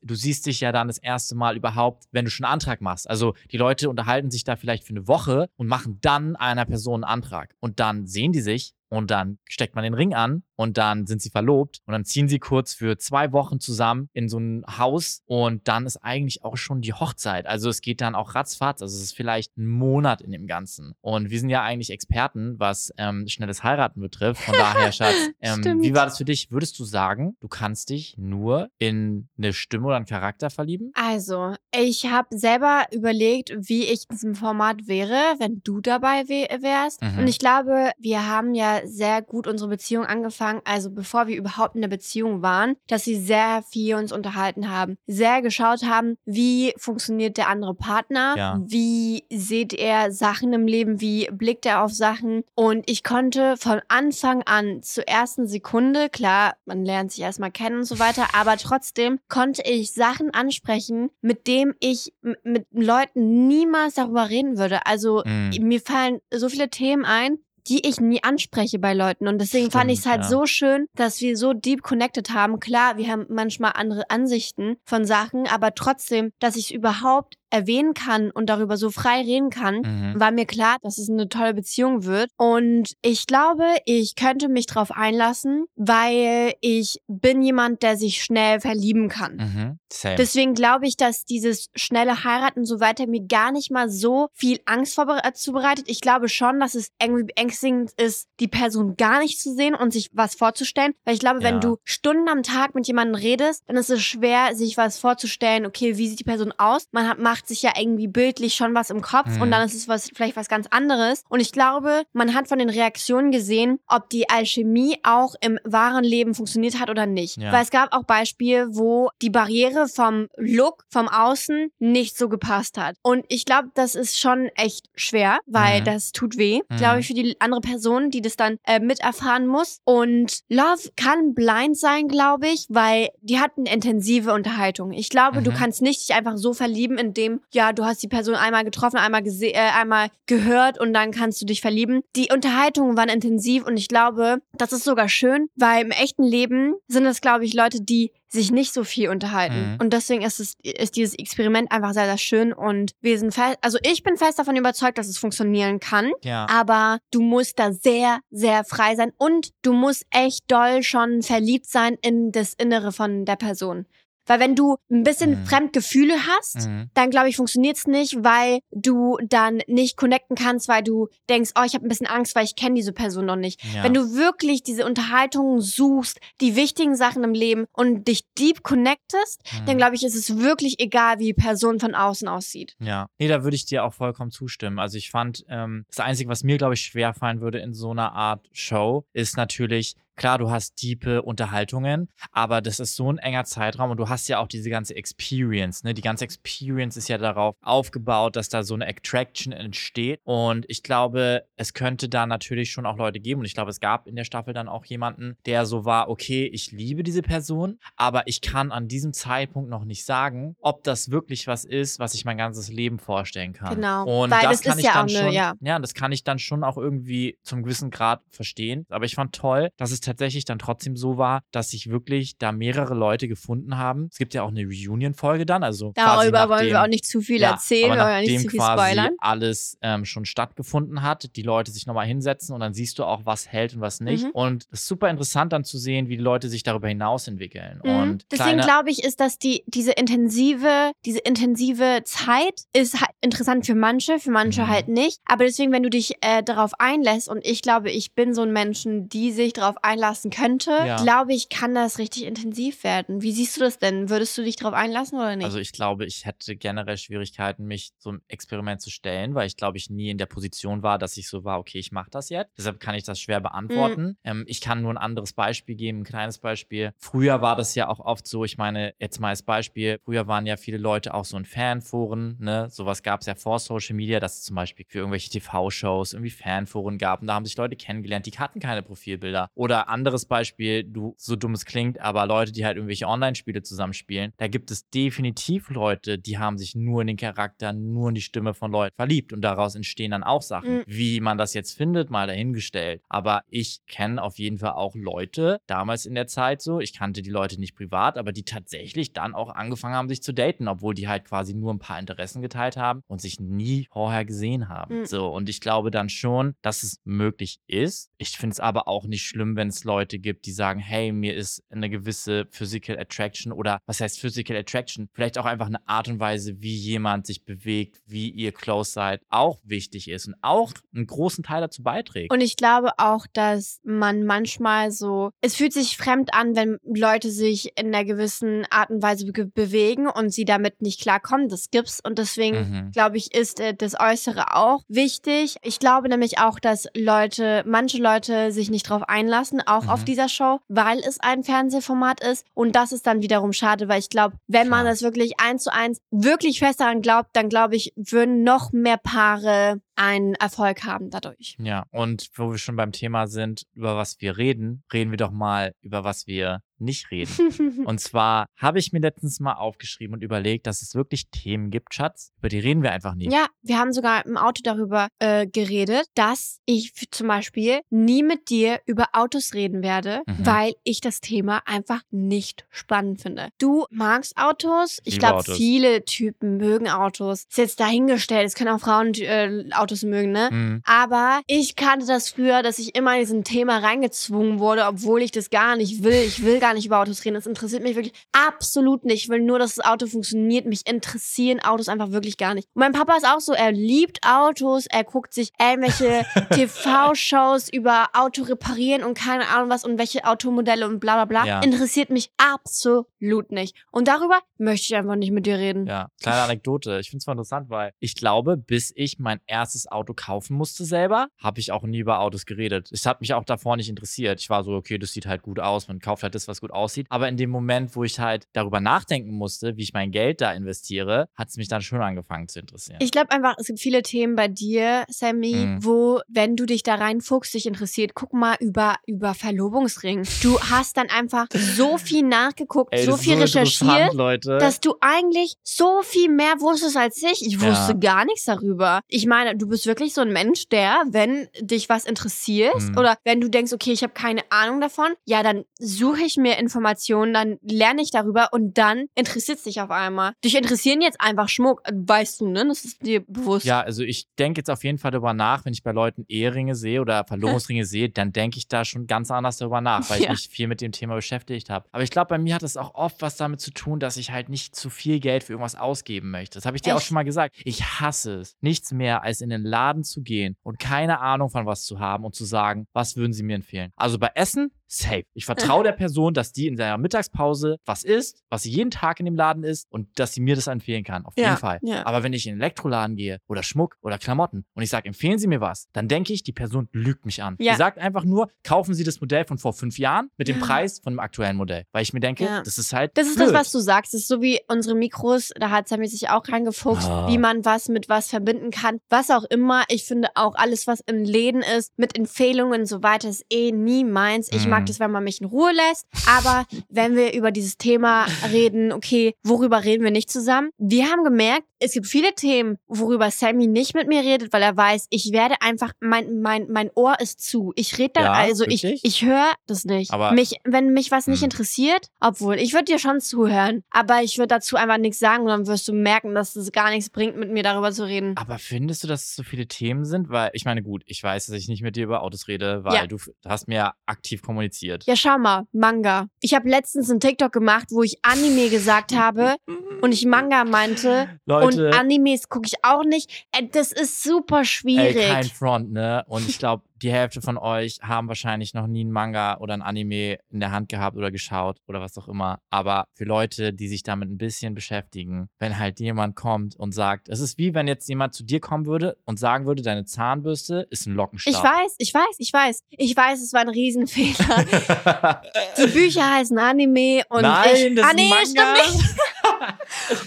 [0.02, 3.10] du siehst dich ja dann das erste Mal überhaupt, wenn du schon einen Antrag machst.
[3.10, 7.04] Also die Leute unterhalten sich da vielleicht für eine Woche und machen dann einer Person
[7.04, 7.56] einen Antrag.
[7.60, 11.22] Und dann sehen die sich und dann steckt man den Ring an und dann sind
[11.22, 15.22] sie verlobt und dann ziehen sie kurz für zwei Wochen zusammen in so ein Haus
[15.25, 17.46] und dann ist eigentlich auch schon die Hochzeit.
[17.48, 18.82] Also es geht dann auch ratzfatz.
[18.82, 20.94] Also es ist vielleicht ein Monat in dem Ganzen.
[21.02, 24.42] Und wir sind ja eigentlich Experten, was ähm, schnelles Heiraten betrifft.
[24.44, 26.52] Von daher, Schatz, ähm, wie war das für dich?
[26.52, 30.92] Würdest du sagen, du kannst dich nur in eine Stimme oder einen Charakter verlieben?
[30.94, 36.62] Also, ich habe selber überlegt, wie ich in diesem Format wäre, wenn du dabei wä-
[36.62, 37.02] wärst.
[37.02, 37.20] Mhm.
[37.20, 41.75] Und ich glaube, wir haben ja sehr gut unsere Beziehung angefangen, also bevor wir überhaupt
[41.75, 46.74] in der Beziehung waren, dass sie sehr viel uns unterhalten haben, sehr geschaut haben, wie
[46.78, 48.60] funktioniert der andere Partner, Ja.
[48.66, 52.44] wie sieht er Sachen im Leben, wie blickt er auf Sachen.
[52.56, 57.78] Und ich konnte von Anfang an zur ersten Sekunde, klar, man lernt sich erstmal kennen
[57.78, 62.13] und so weiter, aber trotzdem konnte ich Sachen ansprechen, mit dem ich
[62.44, 64.86] mit Leuten niemals darüber reden würde.
[64.86, 65.52] Also Mhm.
[65.68, 69.27] mir fallen so viele Themen ein, die ich nie anspreche bei Leuten.
[69.27, 70.29] Und deswegen fand ich es Stimmt, halt ja.
[70.29, 72.60] so schön, dass wir so deep connected haben.
[72.60, 77.94] Klar, wir haben manchmal andere Ansichten von Sachen, aber trotzdem, dass ich es überhaupt erwähnen
[77.94, 80.20] kann und darüber so frei reden kann, Mhm.
[80.20, 82.30] war mir klar, dass es eine tolle Beziehung wird.
[82.38, 88.60] Und ich glaube, ich könnte mich drauf einlassen, weil ich bin jemand, der sich schnell
[88.60, 89.36] verlieben kann.
[89.38, 89.80] Mhm.
[89.92, 90.16] Same.
[90.16, 94.28] Deswegen glaube ich, dass dieses schnelle Heiraten und so weiter mir gar nicht mal so
[94.34, 95.86] viel Angst vorbere- zubereitet.
[95.88, 99.94] Ich glaube schon, dass es irgendwie beängstigend ist, die Person gar nicht zu sehen und
[99.94, 100.94] sich was vorzustellen.
[101.06, 101.46] Weil ich glaube, Ja.
[101.50, 105.66] wenn du Stunden am Tag mit jemandem redest, dann ist es schwer, sich was vorzustellen.
[105.68, 106.88] Okay, wie sieht die Person aus?
[106.92, 109.42] Man hat, macht sich ja irgendwie bildlich schon was im Kopf Mhm.
[109.42, 111.24] und dann ist es was, vielleicht was ganz anderes.
[111.30, 116.04] Und ich glaube, man hat von den Reaktionen gesehen, ob die Alchemie auch im wahren
[116.04, 117.38] Leben funktioniert hat oder nicht.
[117.38, 117.52] Ja.
[117.52, 122.78] Weil es gab auch Beispiele, wo die Barriere vom Look, vom Außen nicht so gepasst
[122.78, 122.96] hat.
[123.02, 125.86] Und ich glaube, das ist schon echt schwer, weil Mhm.
[125.86, 126.76] das tut weh, Mhm.
[126.78, 129.80] glaube ich, für die andere Person, die das dann äh, miterfahren muss.
[129.84, 134.92] Und Love kann blind sein, glaube ich, weil die hatten intensive Unterhaltung.
[134.94, 135.56] Ich glaube, du Mhm.
[135.56, 139.24] kannst nicht dich einfach so verlieben, indem, ja, du hast die Person einmal getroffen, einmal,
[139.24, 142.02] gese äh, einmal gehört und dann kannst du dich verlieben.
[142.16, 146.75] Die Unterhaltungen waren intensiv und ich glaube, das ist sogar schön, weil im echten Leben
[146.88, 149.74] sind es, glaube ich, Leute, die sich nicht so viel unterhalten.
[149.74, 149.78] Mhm.
[149.80, 153.58] Und deswegen ist es, ist dieses Experiment einfach sehr, sehr schön und wir sind fest,
[153.62, 156.12] also ich bin fest davon überzeugt, dass es funktionieren kann.
[156.24, 156.48] ja.
[156.50, 161.68] Aber du musst da sehr, sehr frei sein und du musst echt doll schon verliebt
[161.68, 163.86] sein in das Innere von der Person.
[164.25, 165.46] Weil wenn du ein bisschen Mhm.
[165.46, 166.89] Fremdgefühle hast, Mhm.
[166.94, 171.63] dann glaube ich, funktioniert's nicht, weil du dann nicht connecten kannst, weil du denkst, oh,
[171.65, 173.63] ich habe ein bisschen Angst, weil ich kenne diese Person noch nicht.
[173.74, 173.84] Ja.
[173.84, 179.42] Wenn du wirklich diese Unterhaltung suchst, die wichtigen Sachen im Leben und dich deep connectest,
[179.62, 179.65] Mhm.
[179.65, 182.75] dann glaube ich, ist es wirklich egal, wie die Person von außen aussieht.
[182.80, 184.80] Ja, nee, da würde ich dir auch vollkommen zustimmen.
[184.80, 188.13] Also ich fand, ähm, das Einzige, was mir, glaube ich, schwerfallen würde in so einer
[188.13, 193.43] Art Show, ist natürlich, klar, du hast diepe Unterhaltungen, aber das ist so ein enger
[193.46, 195.93] Zeitraum und du hast ja auch diese ganze Experience, ne?
[195.93, 200.84] Die ganze Experience ist ja darauf aufgebaut, dass da so eine Attraction entsteht und ich
[200.84, 204.15] glaube, es könnte da natürlich schon auch Leute geben und ich glaube, es gab in
[204.15, 208.41] der Staffel dann auch jemanden, der so war, okay, ich liebe diese Person, aber ich
[208.41, 212.38] kann an diesem Zeitpunkt noch nicht sagen, ob das wirklich was ist, was ich mein
[212.38, 213.75] ganzes Leben vorstellen kann.
[213.75, 215.53] Genau, Und weil das das kann ich ja dann eine- schon, ja.
[215.62, 218.86] ja, das kann ich dann schon auch irgendwie zum gewissen Grad verstehen.
[218.89, 222.52] Aber ich fand toll, dass es tatsächlich dann trotzdem so war, dass sich wirklich da
[222.52, 224.08] mehrere Leute gefunden haben.
[224.12, 227.42] Es gibt ja auch eine Reunion-Folge dann, also Darüber wollen wir auch nicht zu viel
[227.42, 229.16] ja, erzählen, aber ja nicht nachdem zu viel quasi spoilern.
[229.20, 233.26] alles ähm, schon stattgefunden hat, die Leute sich nochmal hinsetzen und dann siehst du auch,
[233.26, 234.26] was hält und was nicht.
[234.26, 234.32] Mhm.
[234.32, 237.80] Und es ist super interessant dann zu sehen, wie die Leute sich darüber hinaus entwickeln.
[237.84, 237.90] Mhm.
[237.90, 243.66] Und Deswegen glaube ich, ist dass die diese intensive, diese intensive Zeit ist halt interessant
[243.66, 244.68] für manche, für manche Mhm.
[244.68, 245.20] halt nicht.
[245.26, 248.52] Aber deswegen, wenn du dich äh, darauf einlässt und ich glaube, ich bin so ein
[248.52, 251.02] Menschen, die sich darauf einlassen könnte, Ja.
[251.02, 253.22] glaube ich, kann das richtig intensiv werden.
[253.22, 254.10] Wie siehst du das denn?
[254.10, 255.46] Würdest du dich darauf einlassen oder nicht?
[255.46, 259.56] Also ich glaube, ich hätte generell Schwierigkeiten, mich so einem Experiment zu stellen, weil ich
[259.58, 262.30] glaube, ich nie in der Position war, dass ich so war, okay, ich mache das
[262.30, 262.52] jetzt.
[262.58, 264.18] Deshalb kann ich das schwer beantworten.
[264.24, 266.94] Ähm, ich kann nur ein anderes Beispiel geben, ein kleines Beispiel.
[266.98, 270.46] Früher war das ja auch oft so, ich meine, jetzt mal als Beispiel, früher waren
[270.46, 272.68] ja viele Leute auch so in Fanforen, ne?
[272.70, 276.30] Sowas gab es ja vor Social Media, dass es zum Beispiel für irgendwelche TV-Shows irgendwie
[276.32, 279.50] Fanforen gab und da haben sich Leute kennengelernt, die hatten keine Profilbilder.
[279.54, 284.34] Oder anderes Beispiel, du, so dumm es klingt, aber Leute, die halt irgendwelche Online-Spiele zusammenspielen,
[284.38, 288.22] da gibt es definitiv Leute, die haben sich nur in den Charakter, nur in die
[288.22, 290.78] Stimme von Leuten verliebt und daraus entstehen dann auch Sachen.
[290.78, 290.84] Mhm.
[290.88, 293.02] Wie man das jetzt findet, mal dahingestellt.
[293.10, 297.22] Aber ich kenne auf jeden Fall auch Leute, damals in der Zeit so, ich kannte
[297.22, 300.94] die Leute nicht privat, aber die tatsächlich dann auch angefangen haben, sich zu daten, obwohl
[300.94, 305.00] die halt quasi nur ein paar Interessen geteilt haben und sich nie vorher gesehen haben.
[305.00, 305.06] Mhm.
[305.06, 308.12] So, und ich glaube dann schon, dass es möglich ist.
[308.18, 311.36] Ich finde es aber auch nicht schlimm, wenn es Leute gibt, die sagen, hey, mir
[311.36, 315.10] ist eine gewisse Physical Attraction oder was heißt Physical Attraction?
[315.13, 319.22] Vielleicht auch einfach eine Art und Weise, wie jemand sich bewegt, wie ihr close seid,
[319.30, 322.32] auch wichtig ist und auch einen großen Teil dazu beiträgt.
[322.32, 327.32] Und ich glaube auch, dass man manchmal so, es fühlt sich fremd an, wenn Leute
[327.32, 331.50] sich in einer gewissen Art und Weise be bewegen und sie damit nicht klarkommen.
[331.50, 332.00] Das gibt's.
[332.03, 332.92] Und deswegen, Mhm.
[332.92, 335.56] glaube ich, ist äh, das Äußere auch wichtig.
[335.63, 339.89] Ich glaube nämlich auch, dass Leute, manche Leute sich nicht drauf einlassen, auch Mhm.
[339.89, 342.46] auf dieser Show, weil es ein Fernsehformat ist.
[342.53, 344.91] Und das ist dann wiederum schade, weil ich glaube, wenn man Klar.
[344.93, 348.98] das wirklich eins zu eins wirklich fest daran glaubt, dann glaube ich, würden noch mehr
[348.98, 351.56] Paare einen Erfolg haben dadurch.
[351.60, 355.32] Ja, und wo wir schon beim Thema sind, über was wir reden, reden wir doch
[355.32, 357.30] mal über was wir nicht reden.
[357.86, 361.94] Und zwar habe ich mir letztens mal aufgeschrieben und überlegt, dass es wirklich Themen gibt,
[361.94, 363.30] Schatz, über die reden wir einfach nie.
[363.32, 368.50] Ja, wir haben sogar im Auto darüber äh, geredet, dass ich zum Beispiel nie mit
[368.50, 370.46] dir über Autos reden werde, Mhm.
[370.46, 373.48] weil ich das Thema einfach nicht spannend finde.
[373.60, 375.00] Du magst Autos.
[375.06, 377.46] Ich Liebe glaube, viele Typen mögen Autos.
[377.50, 378.48] Ist jetzt dahingestellt.
[378.48, 380.50] Es können auch Frauen äh, Autos mögen, ne?
[380.50, 380.82] Hm.
[380.86, 385.32] Aber ich kannte das früher, dass ich immer in diesem Thema reingezwungen wurde, obwohl ich
[385.32, 386.24] das gar nicht will.
[386.25, 387.36] Ich will gar nicht über Autos reden.
[387.36, 389.24] Das interessiert mich wirklich absolut nicht.
[389.24, 390.66] Ich will nur, dass das Auto funktioniert.
[390.66, 392.68] Mich interessieren Autos einfach wirklich gar nicht.
[392.74, 394.86] Und mein Papa ist auch so, er liebt Autos.
[394.88, 400.88] Er guckt sich irgendwelche TV-Shows über Auto reparieren und keine Ahnung was und welche Automodelle
[400.88, 401.46] und bla bla bla.
[401.46, 401.62] Ja.
[401.62, 403.75] Interessiert mich absolut nicht.
[403.92, 405.88] Und darüber möchte ich einfach nicht mit dir reden.
[405.88, 407.00] Ja, kleine Anekdote.
[407.00, 410.86] Ich finde es mal interessant, weil ich glaube, bis ich mein erstes Auto kaufen musste
[410.86, 412.89] selber, habe ich auch nie über Autos geredet.
[412.92, 414.39] Es hat mich auch davor nicht interessiert.
[414.39, 415.88] Ich war so, okay, das sieht halt gut aus.
[415.88, 417.08] Man kauft halt das, was gut aussieht.
[417.10, 420.51] Aber in dem Moment, wo ich halt darüber nachdenken musste, wie ich mein Geld da
[420.53, 423.00] investiere, hat es mich dann schon angefangen zu interessieren.
[423.02, 425.84] Ich glaube einfach, es gibt viele Themen bei dir, Sammy, Mhm.
[425.84, 430.24] wo, wenn du dich da reinfuchst, dich interessiert, guck mal über, über Verlobungsring.
[430.41, 434.62] Du hast dann einfach so viel nachgeguckt, Ey, so viel interessant, recherchiert.
[434.62, 437.45] Dass du eigentlich so viel mehr wusstest als ich.
[437.45, 437.69] Ich Ja.
[437.69, 439.02] wusste gar nichts darüber.
[439.08, 442.97] Ich meine, du bist wirklich so ein Mensch, der, wenn dich was interessiert Mhm.
[442.97, 446.58] oder wenn du denkst, okay, ich habe keine Ahnung davon, ja, dann suche ich mir
[446.58, 450.34] Informationen, dann lerne ich darüber und dann interessiert es dich auf einmal.
[450.43, 452.65] Dich interessieren jetzt einfach Schmuck, weißt du, ne?
[452.67, 453.65] Das ist dir bewusst.
[453.65, 456.76] Ja, also ich denke jetzt auf jeden Fall darüber nach, wenn ich bei Leuten Eheringe
[456.76, 460.26] sehe oder Verlobungsringe sehe, dann denke ich da schon ganz anders darüber nach, weil ich
[460.26, 460.32] Ja.
[460.32, 461.88] mich viel mit dem Thema beschäftigt habe.
[461.91, 464.32] Aber ich glaube, bei mir hat es auch oft was damit zu tun, dass ich
[464.32, 466.58] halt nicht zu viel Geld für irgendwas ausgeben möchte.
[466.58, 467.08] Das habe ich dir auch Echt?
[467.08, 467.56] schon mal gesagt.
[467.63, 471.66] Ich hasse es, nichts mehr als in den Laden zu gehen und keine Ahnung von
[471.66, 473.92] was zu haben und zu sagen, was würden sie mir empfehlen.
[473.96, 475.23] Also bei Essen, safe.
[475.34, 479.19] Ich vertraue der Person, dass die in seiner Mittagspause was isst, was sie jeden Tag
[479.19, 481.25] in dem Laden isst und dass sie mir das empfehlen kann.
[481.25, 481.79] Auf Ja, jeden Fall.
[481.82, 482.06] ja.
[482.06, 485.38] Aber wenn ich in den Elektroladen gehe oder Schmuck oder Klamotten und ich sage, empfehlen
[485.39, 487.56] Sie mir was, dann denke ich, die Person lügt mich an.
[487.60, 487.73] Ja.
[487.73, 490.99] Sie sagt einfach nur, kaufen Sie das Modell von vor fünf Jahren mit dem Preis
[491.03, 491.86] von dem aktuellen Modell.
[491.91, 493.12] Weil ich mir denke, das ist halt.
[493.15, 493.47] Das ist blöd.
[493.49, 494.13] das, was du sagst.
[494.13, 497.27] Das ist so wie unsere Mikros, da hat Sammy sich auch reingefuchst, Ah.
[497.27, 498.99] wie man was mit was verbinden kann.
[499.10, 499.84] Was auch immer.
[499.89, 503.71] Ich finde auch alles, was in Läden ist, mit Empfehlungen und so weiter, ist eh
[503.71, 504.49] nie meins.
[504.51, 504.69] Ich Mm.
[504.69, 506.06] mag mag das, wenn man mich in Ruhe lässt.
[506.28, 510.69] Aber wenn wir über dieses Thema reden, okay, worüber reden wir nicht zusammen?
[510.78, 514.76] Wir haben gemerkt, es gibt viele Themen, worüber Sammy nicht mit mir redet, weil er
[514.78, 517.74] weiß, ich werde einfach, mein, mein, mein Ohr ist zu.
[517.76, 519.02] Ich rede da, Ja, also ich, wirklich?
[519.04, 520.12] ich höre das nicht.
[520.12, 521.46] Aber- mich, wenn mich was nicht Hm.
[521.46, 525.50] interessiert, obwohl, ich würde dir schon zuhören, aber ich würde dazu einfach nichts sagen und
[525.50, 528.34] dann wirst du merken, dass es gar nichts bringt, mit mir darüber zu reden.
[528.38, 530.30] Aber findest du, dass es so viele Themen sind?
[530.30, 532.93] Weil, ich meine, gut, ich weiß, dass ich nicht mit dir über Autos rede, weil
[532.96, 533.08] Ja.
[533.08, 534.73] du hast mir aktiv kommuniziert.
[535.06, 536.28] Ja, schau mal, Manga.
[536.42, 539.56] Ich habe letztens einen TikTok gemacht, wo ich Anime gesagt habe
[540.02, 541.40] und ich Manga meinte.
[541.46, 543.46] Leute, Und Animes gucke ich auch nicht.
[543.52, 545.28] Äh, Das ist super ey, schwierig.
[545.28, 546.24] kein Front, ne?
[546.28, 549.82] Und ich glaube, die Hälfte von euch haben wahrscheinlich noch nie einen Manga oder ein
[549.82, 552.60] Anime in der Hand gehabt oder geschaut oder was auch immer.
[552.70, 557.30] Aber für Leute, die sich damit ein bisschen beschäftigen, wenn halt jemand kommt und sagt,
[557.30, 560.88] es ist wie wenn jetzt jemand zu dir kommen würde und sagen würde, deine Zahnbürste
[560.89, 561.54] ist ein Lockenstab.
[561.54, 562.84] ich weiß, ich weiß, ich weiß.
[562.89, 564.63] Ich weiß, es war ein Riesenfehler.
[565.78, 567.96] Die Bücher heißen Anime und Nein, ich.
[567.96, 568.46] das ah, ist nee, Manga.
[568.46, 569.16] stimmt nicht.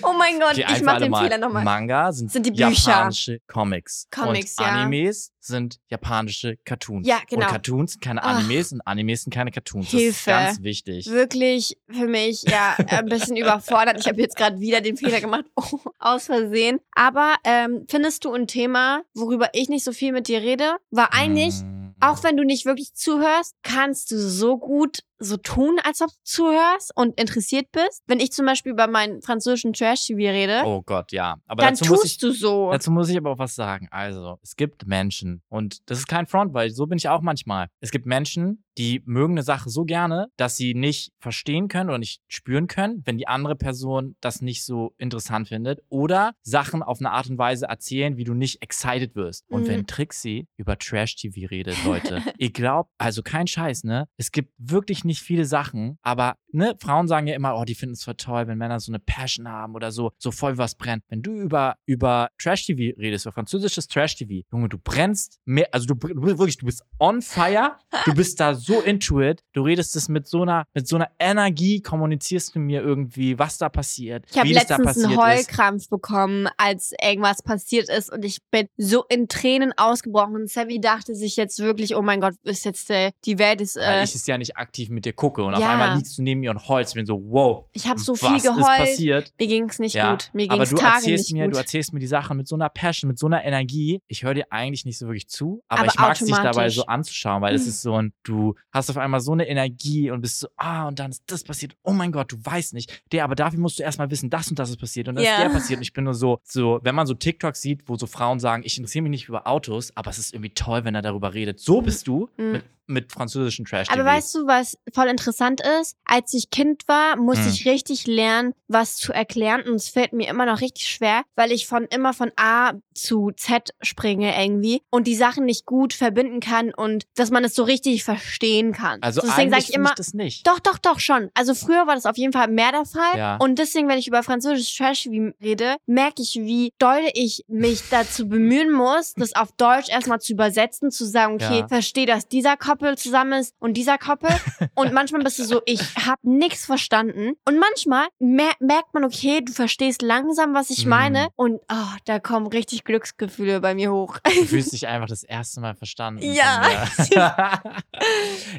[0.03, 1.23] Oh mein Gott, ich einfach mach alle den mal.
[1.23, 1.65] Fehler nochmal.
[1.65, 2.91] Manga sind, Sind die Bücher.
[2.91, 4.07] japanische Comics.
[4.11, 4.73] Comics, und ja.
[4.73, 7.07] Animes sind japanische Cartoons.
[7.07, 7.47] Ja, genau.
[7.47, 8.39] Und Cartoons sind keine Ach.
[8.39, 9.91] Animes und Animes sind keine Cartoons.
[9.91, 10.17] Das Hilfe.
[10.17, 11.07] ist ganz wichtig.
[11.11, 13.99] Wirklich für mich ja ein bisschen überfordert.
[14.01, 16.81] Ich habe jetzt gerade wieder den Fehler gemacht, oh, aus Versehen.
[16.95, 21.13] Aber ähm, findest du ein Thema, worüber ich nicht so viel mit dir rede, war
[21.13, 21.77] eigentlich Mm.
[22.01, 26.15] Auch wenn du nicht wirklich zuhörst, kannst du so gut so tun, als ob du
[26.25, 28.03] zuhörst und interessiert bist.
[28.07, 31.37] Wenn ich zum Beispiel über meinen französischen Trash-TV rede, Oh Gott, ja.
[31.47, 32.71] Aber dann dazu muss ich tust du so.
[32.71, 33.89] Dazu muss ich aber auch was sagen.
[33.91, 37.69] Also, es gibt Menschen, und das ist kein Front, weil so bin ich auch manchmal.
[37.81, 41.99] Es gibt Menschen, die mögen eine Sache so gerne, dass sie nicht verstehen können oder
[41.99, 45.81] nicht spüren können, wenn die andere Person das nicht so interessant findet.
[45.89, 49.45] Oder Sachen auf eine Art und Weise erzählen, wie du nicht excited wirst.
[49.49, 49.69] Und Mhm.
[49.69, 54.09] wenn Trixie über Trash-TV redet, Leute, ihr glaubt, also kein Scheiß, ne?
[54.19, 57.95] Es gibt wirklich nicht viele Sachen, aber, ne, Frauen sagen ja immer, oh, die finden
[57.95, 61.03] es voll toll, wenn Männer so eine Passion haben oder so, so voll was brennt.
[61.09, 65.95] Wenn du über, über Trash-TV redest, über französisches Trash-TV, Junge, du brennst mehr, also du,
[65.95, 69.97] du bist wirklich, du bist on fire, du bist da so into it, du redest
[69.97, 74.25] es mit so einer, mit so einer Energie, kommunizierst du mir irgendwie, was da passiert,
[74.31, 75.19] Ich habe wie letztens einen ist.
[75.19, 80.35] Heulkrampf bekommen, als irgendwas passiert ist und ich bin so in Tränen ausgebrochen.
[80.35, 83.77] Und Savvy dachte sich jetzt wirklich, oh mein Gott, ist jetzt äh, die Welt ist.
[83.77, 85.71] Weil Äh, ich es ja nicht aktiv mit dir gucke und auf Ja.
[85.71, 86.95] einmal liegst du neben mir und heulst.
[86.95, 87.67] Bin so, wow.
[87.73, 88.65] ich habe so was viel ist geheult.
[88.79, 89.33] passiert?
[89.39, 90.31] Mir ging's nicht Ja, gut.
[90.33, 91.55] Mir aber ging's du Tage erzählst nicht mir, gut.
[91.55, 94.01] du erzählst mir die Sachen mit so einer Passion, mit so einer Energie.
[94.09, 96.69] Ich höre dir eigentlich nicht so wirklich zu, aber, Aber ich mag es dich dabei
[96.71, 97.69] so anzuschauen, weil es Mhm.
[97.69, 100.99] ist so ein, du hast auf einmal so eine Energie und bist so, ah, und
[100.99, 101.77] dann ist das passiert.
[101.85, 103.03] Oh mein Gott, du weißt nicht.
[103.13, 105.33] Der, aber dafür musst du erstmal wissen, das und das ist passiert und dann Ja.
[105.37, 105.77] ist der passiert.
[105.79, 108.63] Und ich bin nur so, so, wenn man so TikToks sieht, wo so Frauen sagen,
[108.65, 111.61] ich interessiere mich nicht über Autos, aber es ist irgendwie toll, wenn er darüber redet.
[111.61, 112.53] So bist du Mhm.
[112.53, 115.97] mit, mit französischen trash Aber weißt du, was voll interessant ist?
[116.05, 117.51] Als ich Kind war, musste Hm.
[117.53, 119.63] ich richtig lernen, was zu erklären.
[119.63, 123.31] Und es fällt mir immer noch richtig schwer, weil ich von immer von A zu
[123.37, 127.63] Z springe irgendwie und die Sachen nicht gut verbinden kann und dass man es so
[127.65, 129.03] richtig verstehen kann.
[129.03, 130.47] Also deswegen sage ich immer, ich das nicht.
[130.47, 131.31] doch, doch, doch, schon.
[131.35, 133.19] Also früher war das auf jeden Fall mehr der Fall.
[133.19, 133.37] Ja.
[133.37, 135.09] Und deswegen, wenn ich über französisches Trash
[135.43, 140.33] rede, merke ich, wie doll ich mich dazu bemühen muss, das auf Deutsch erstmal zu
[140.33, 141.69] übersetzen, zu sagen, okay, Ja.
[141.69, 144.31] verstehe, dass dieser Koppel zusammen ist und dieser Koppel.
[144.75, 147.33] und manchmal bist du so, ich habe nichts verstanden.
[147.47, 150.91] Und manchmal mer merkt man, okay, du verstehst langsam, was ich Mm.
[150.91, 151.29] meine.
[151.37, 154.19] Und oh, da kommen richtig Glücksgefühle bei mir hoch.
[154.25, 156.23] Du fühlst dich einfach das erste Mal verstanden.
[156.23, 156.63] Ja.
[157.11, 157.63] ja,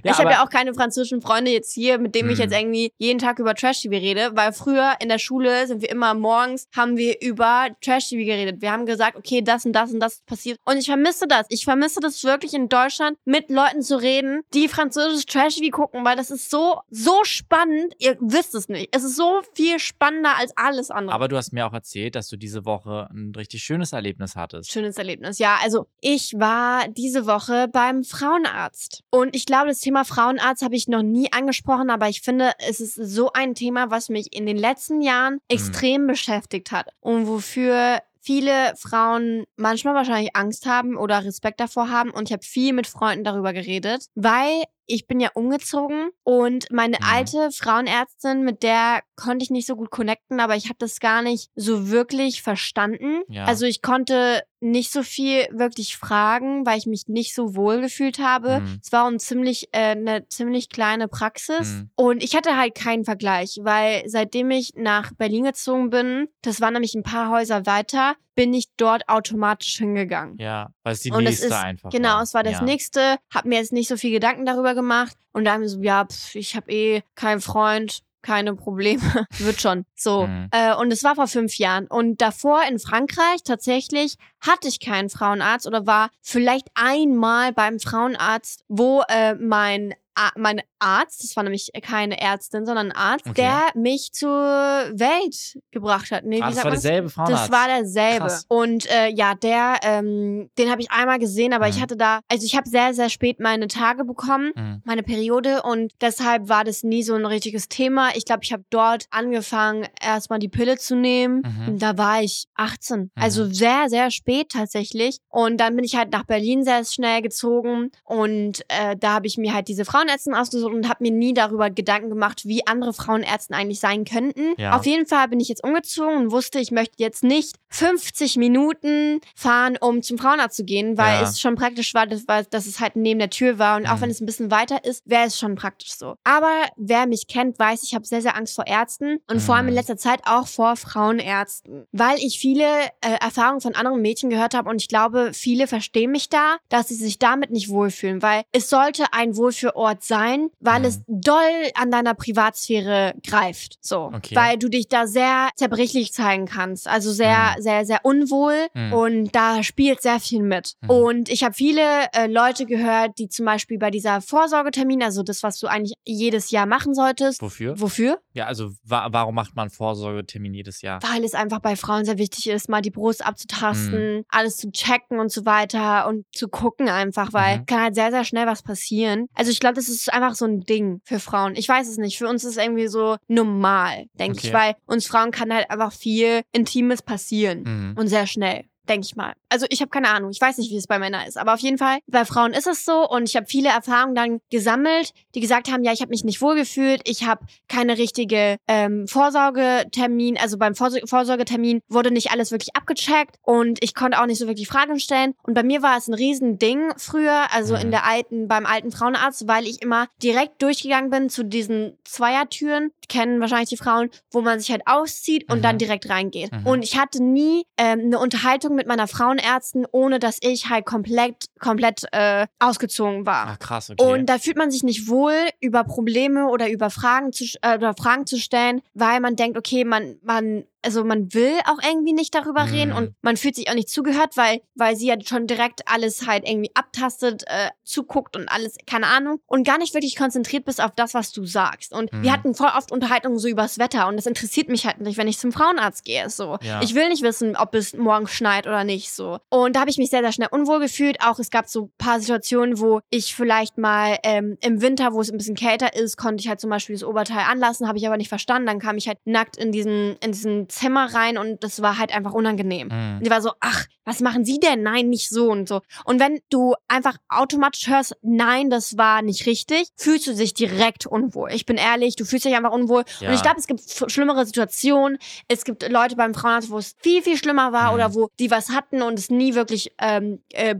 [0.03, 3.19] ich habe ja auch keine französischen Freunde jetzt hier, mit denen ich jetzt irgendwie jeden
[3.19, 7.21] Tag über Trash-TV rede, weil früher in der Schule sind wir immer morgens, haben wir
[7.21, 8.61] über Trash-TV geredet.
[8.61, 10.57] Wir haben gesagt, okay, das und das und das passiert.
[10.65, 11.45] Und ich vermisse das.
[11.49, 14.06] Ich vermisse das wirklich in Deutschland, mit Leuten zu reden,
[14.53, 17.93] die französisches Trash-TV gucken, weil das ist so, so spannend.
[17.99, 18.89] Ihr wisst es nicht.
[18.95, 21.13] Es ist so viel spannender als alles andere.
[21.13, 24.71] Aber du hast mir auch erzählt, dass du diese Woche ein richtig schönes Erlebnis hattest.
[24.71, 25.39] Schönes Erlebnis.
[25.39, 29.03] Ja, also ich war diese Woche beim Frauenarzt.
[29.09, 32.79] Und ich glaube, das Thema Frauenarzt habe ich noch nie angesprochen, aber ich finde, es
[32.79, 37.99] ist so ein Thema, was mich in den letzten Jahren extrem beschäftigt hat und wofür
[38.27, 42.11] viele Frauen manchmal wahrscheinlich Angst haben oder Respekt davor haben.
[42.11, 46.97] Und ich habe viel mit Freunden darüber geredet, weil ich bin ja umgezogen und meine
[47.03, 51.21] alte Frauenärztin, mit der konnte ich nicht so gut connecten, aber ich habe das gar
[51.21, 53.21] nicht so wirklich verstanden.
[53.27, 53.45] Ja.
[53.45, 58.17] Also ich konnte nicht so viel wirklich fragen, weil ich mich nicht so wohl gefühlt
[58.19, 58.61] habe.
[58.61, 58.79] Mhm.
[58.83, 61.89] Es war ein ziemlich, äh, eine ziemlich kleine Praxis Mhm.
[61.95, 66.71] und ich hatte halt keinen Vergleich, weil seitdem ich nach Berlin gezogen bin, das war
[66.71, 70.37] nämlich ein paar Häuser weiter, bin ich dort automatisch hingegangen.
[70.39, 72.21] Ja, weil es die Und es nächste ist, einfach genau, war.
[72.23, 72.61] es war das ja.
[72.63, 75.81] nächste, hab mir jetzt nicht so viel Gedanken darüber gemacht und da haben wir so,
[75.81, 79.85] ja, pff, ich habe eh keinen Freund, keine Probleme, wird schon.
[79.95, 80.27] So.
[80.27, 80.49] Mhm.
[80.51, 81.87] Äh, und es war vor fünf Jahren.
[81.87, 88.63] Und davor in Frankreich tatsächlich hatte ich keinen Frauenarzt oder war vielleicht einmal beim Frauenarzt,
[88.67, 89.93] wo äh, mein
[90.35, 93.41] mein Arzt, das war nämlich keine Ärztin, sondern ein Arzt, Okay.
[93.41, 96.23] der mich zur Welt gebracht hat.
[96.25, 97.43] Nee, Ah, das war derselbe Frauenarzt.
[97.45, 98.19] Das war derselbe.
[98.27, 98.45] Krass.
[98.47, 101.81] Und äh, ja, der, ähm, den habe ich einmal gesehen, aber ich Mhm.
[101.81, 104.81] hatte da, also ich habe sehr, sehr spät meine Tage bekommen, Mhm.
[104.85, 108.09] meine Periode und deshalb war das nie so ein richtiges Thema.
[108.15, 111.41] Ich glaube, ich habe dort angefangen, erstmal die Pille zu nehmen.
[111.45, 111.67] Mhm.
[111.67, 112.99] Und da war ich 18.
[112.99, 113.11] Mhm.
[113.15, 115.17] Also sehr, sehr spät tatsächlich.
[115.29, 119.37] Und dann bin ich halt nach Berlin sehr schnell gezogen und äh, da habe ich
[119.37, 123.53] mir halt diese Frauenärztin ausgesucht und habe mir nie darüber Gedanken gemacht, wie andere Frauenärzten
[123.55, 124.53] eigentlich sein könnten.
[124.57, 124.75] Ja.
[124.75, 129.19] Auf jeden Fall bin ich jetzt umgezogen und wusste, ich möchte jetzt nicht 50 Minuten
[129.35, 131.23] fahren, um zum Frauenarzt zu gehen, weil Ja.
[131.23, 133.75] es schon praktisch war, dass, dass es halt neben der Tür war.
[133.77, 134.01] Und auch Mhm.
[134.01, 136.15] wenn es ein bisschen weiter ist, wäre es schon praktisch so.
[136.23, 139.67] Aber wer mich kennt, weiß, ich habe sehr, sehr Angst vor Ärzten und vor allem
[139.67, 139.77] in Mhm.
[139.79, 142.63] letzter Zeit auch vor Frauenärzten, weil ich viele
[143.01, 146.87] äh, Erfahrungen von anderen Mädchen gehört habe und ich glaube, viele verstehen mich da, dass
[146.87, 150.85] sie sich damit nicht wohlfühlen, weil es sollte ein Wohlfühlort sein, weil Mhm.
[150.85, 153.77] es doll an deiner Privatsphäre greift.
[153.81, 154.35] So, Okay.
[154.35, 157.61] weil du dich da sehr zerbrechlich zeigen kannst, also sehr, Mhm.
[157.61, 158.93] sehr, sehr unwohl Mhm.
[158.93, 160.73] und da spielt sehr viel mit.
[160.81, 160.89] Mhm.
[160.89, 161.81] Und ich habe viele
[162.13, 166.51] äh, Leute gehört, die zum Beispiel bei dieser Vorsorgetermin, also das, was du eigentlich jedes
[166.51, 167.79] Jahr machen solltest, Wofür?
[167.79, 168.19] wofür?
[168.33, 170.99] Ja, also wa warum macht man Vorsorgetermin jedes Jahr?
[171.03, 173.25] Weil es einfach bei Frauen sehr wichtig ist, mal die Brust Mhm.
[173.27, 177.65] abzutasten, alles zu checken und so weiter und zu gucken einfach, weil Mhm.
[177.65, 179.27] kann halt sehr, sehr schnell was passieren.
[179.33, 181.55] Also ich glaube, das ist einfach so ein Ding für Frauen.
[181.55, 182.17] Ich weiß es nicht.
[182.17, 184.47] Für uns ist es irgendwie so normal, denke Okay.
[184.47, 187.95] ich, weil uns Frauen kann halt einfach viel Intimes passieren Mhm.
[187.97, 188.65] und sehr schnell.
[188.89, 189.33] Denke ich mal.
[189.49, 190.31] Also ich habe keine Ahnung.
[190.31, 191.37] Ich weiß nicht, wie es bei Männern ist.
[191.37, 193.07] Aber auf jeden Fall, bei Frauen ist es so.
[193.09, 196.41] Und ich habe viele Erfahrungen dann gesammelt, die gesagt haben, ja, ich habe mich nicht
[196.41, 197.01] wohlgefühlt.
[197.05, 200.37] Ich habe keine richtige ähm, Vorsorgetermin.
[200.37, 203.35] Also beim Vorsor Vorsorgetermin wurde nicht alles wirklich abgecheckt.
[203.41, 205.33] Und ich konnte auch nicht so wirklich Fragen stellen.
[205.43, 207.81] Und bei mir war es ein Riesending früher, also Mhm.
[207.81, 212.91] in der alten, beim alten Frauenarzt, weil ich immer direkt durchgegangen bin zu diesen Zweiertüren.
[213.09, 215.61] Kennen wahrscheinlich die Frauen, wo man sich halt auszieht und Mhm.
[215.63, 216.51] dann direkt reingeht.
[216.51, 216.65] Mhm.
[216.65, 221.45] Und ich hatte nie ähm, eine Unterhaltung mit meiner Frauenärztin, ohne dass ich halt komplett,
[221.59, 223.47] komplett äh, ausgezogen war.
[223.47, 224.01] Ah, krass, okay.
[224.01, 227.93] Und da fühlt man sich nicht wohl, über Probleme oder über Fragen zu, äh, oder
[227.93, 232.33] Fragen zu stellen, weil man denkt, okay, man, man, also man will auch irgendwie nicht
[232.33, 232.71] darüber Mhm.
[232.71, 236.25] reden und man fühlt sich auch nicht zugehört, weil, weil sie ja schon direkt alles
[236.25, 240.81] halt irgendwie abtastet, äh, zuguckt und alles, keine Ahnung, und gar nicht wirklich konzentriert bist
[240.81, 241.91] auf das, was du sagst.
[241.91, 242.23] Und Mhm.
[242.23, 245.27] wir hatten voll oft Unterhaltungen so übers Wetter und das interessiert mich halt nicht, wenn
[245.27, 246.29] ich zum Frauenarzt gehe.
[246.29, 246.57] So.
[246.61, 246.81] Ja.
[246.81, 249.11] Ich will nicht wissen, ob es morgen schneit oder nicht.
[249.11, 249.39] So.
[249.49, 251.17] Und da habe ich mich sehr, sehr schnell unwohl gefühlt.
[251.21, 255.19] Auch es gab so ein paar Situationen, wo ich vielleicht mal ähm, im Winter, wo
[255.19, 258.07] es ein bisschen kälter ist, konnte ich halt zum Beispiel das Oberteil anlassen, habe ich
[258.07, 258.67] aber nicht verstanden.
[258.67, 262.13] Dann kam ich halt nackt in diesen, in diesen Zimmer rein und das war halt
[262.13, 262.87] einfach unangenehm.
[262.87, 263.17] Mhm.
[263.17, 264.83] Und die war so, ach, was machen Sie denn?
[264.83, 265.81] Nein, nicht so und so.
[266.05, 271.05] Und wenn du einfach automatisch hörst, nein, das war nicht richtig, fühlst du dich direkt
[271.05, 271.51] unwohl.
[271.51, 273.03] Ich bin ehrlich, du fühlst dich einfach unwohl.
[273.19, 273.29] Ja.
[273.29, 275.17] Und ich glaube, es gibt schlimmere Situationen.
[275.49, 277.95] Es gibt Leute beim Frauenarzt, wo es viel, viel schlimmer war Mhm.
[277.95, 280.73] oder wo die was hatten und es nie wirklich ähm, äh,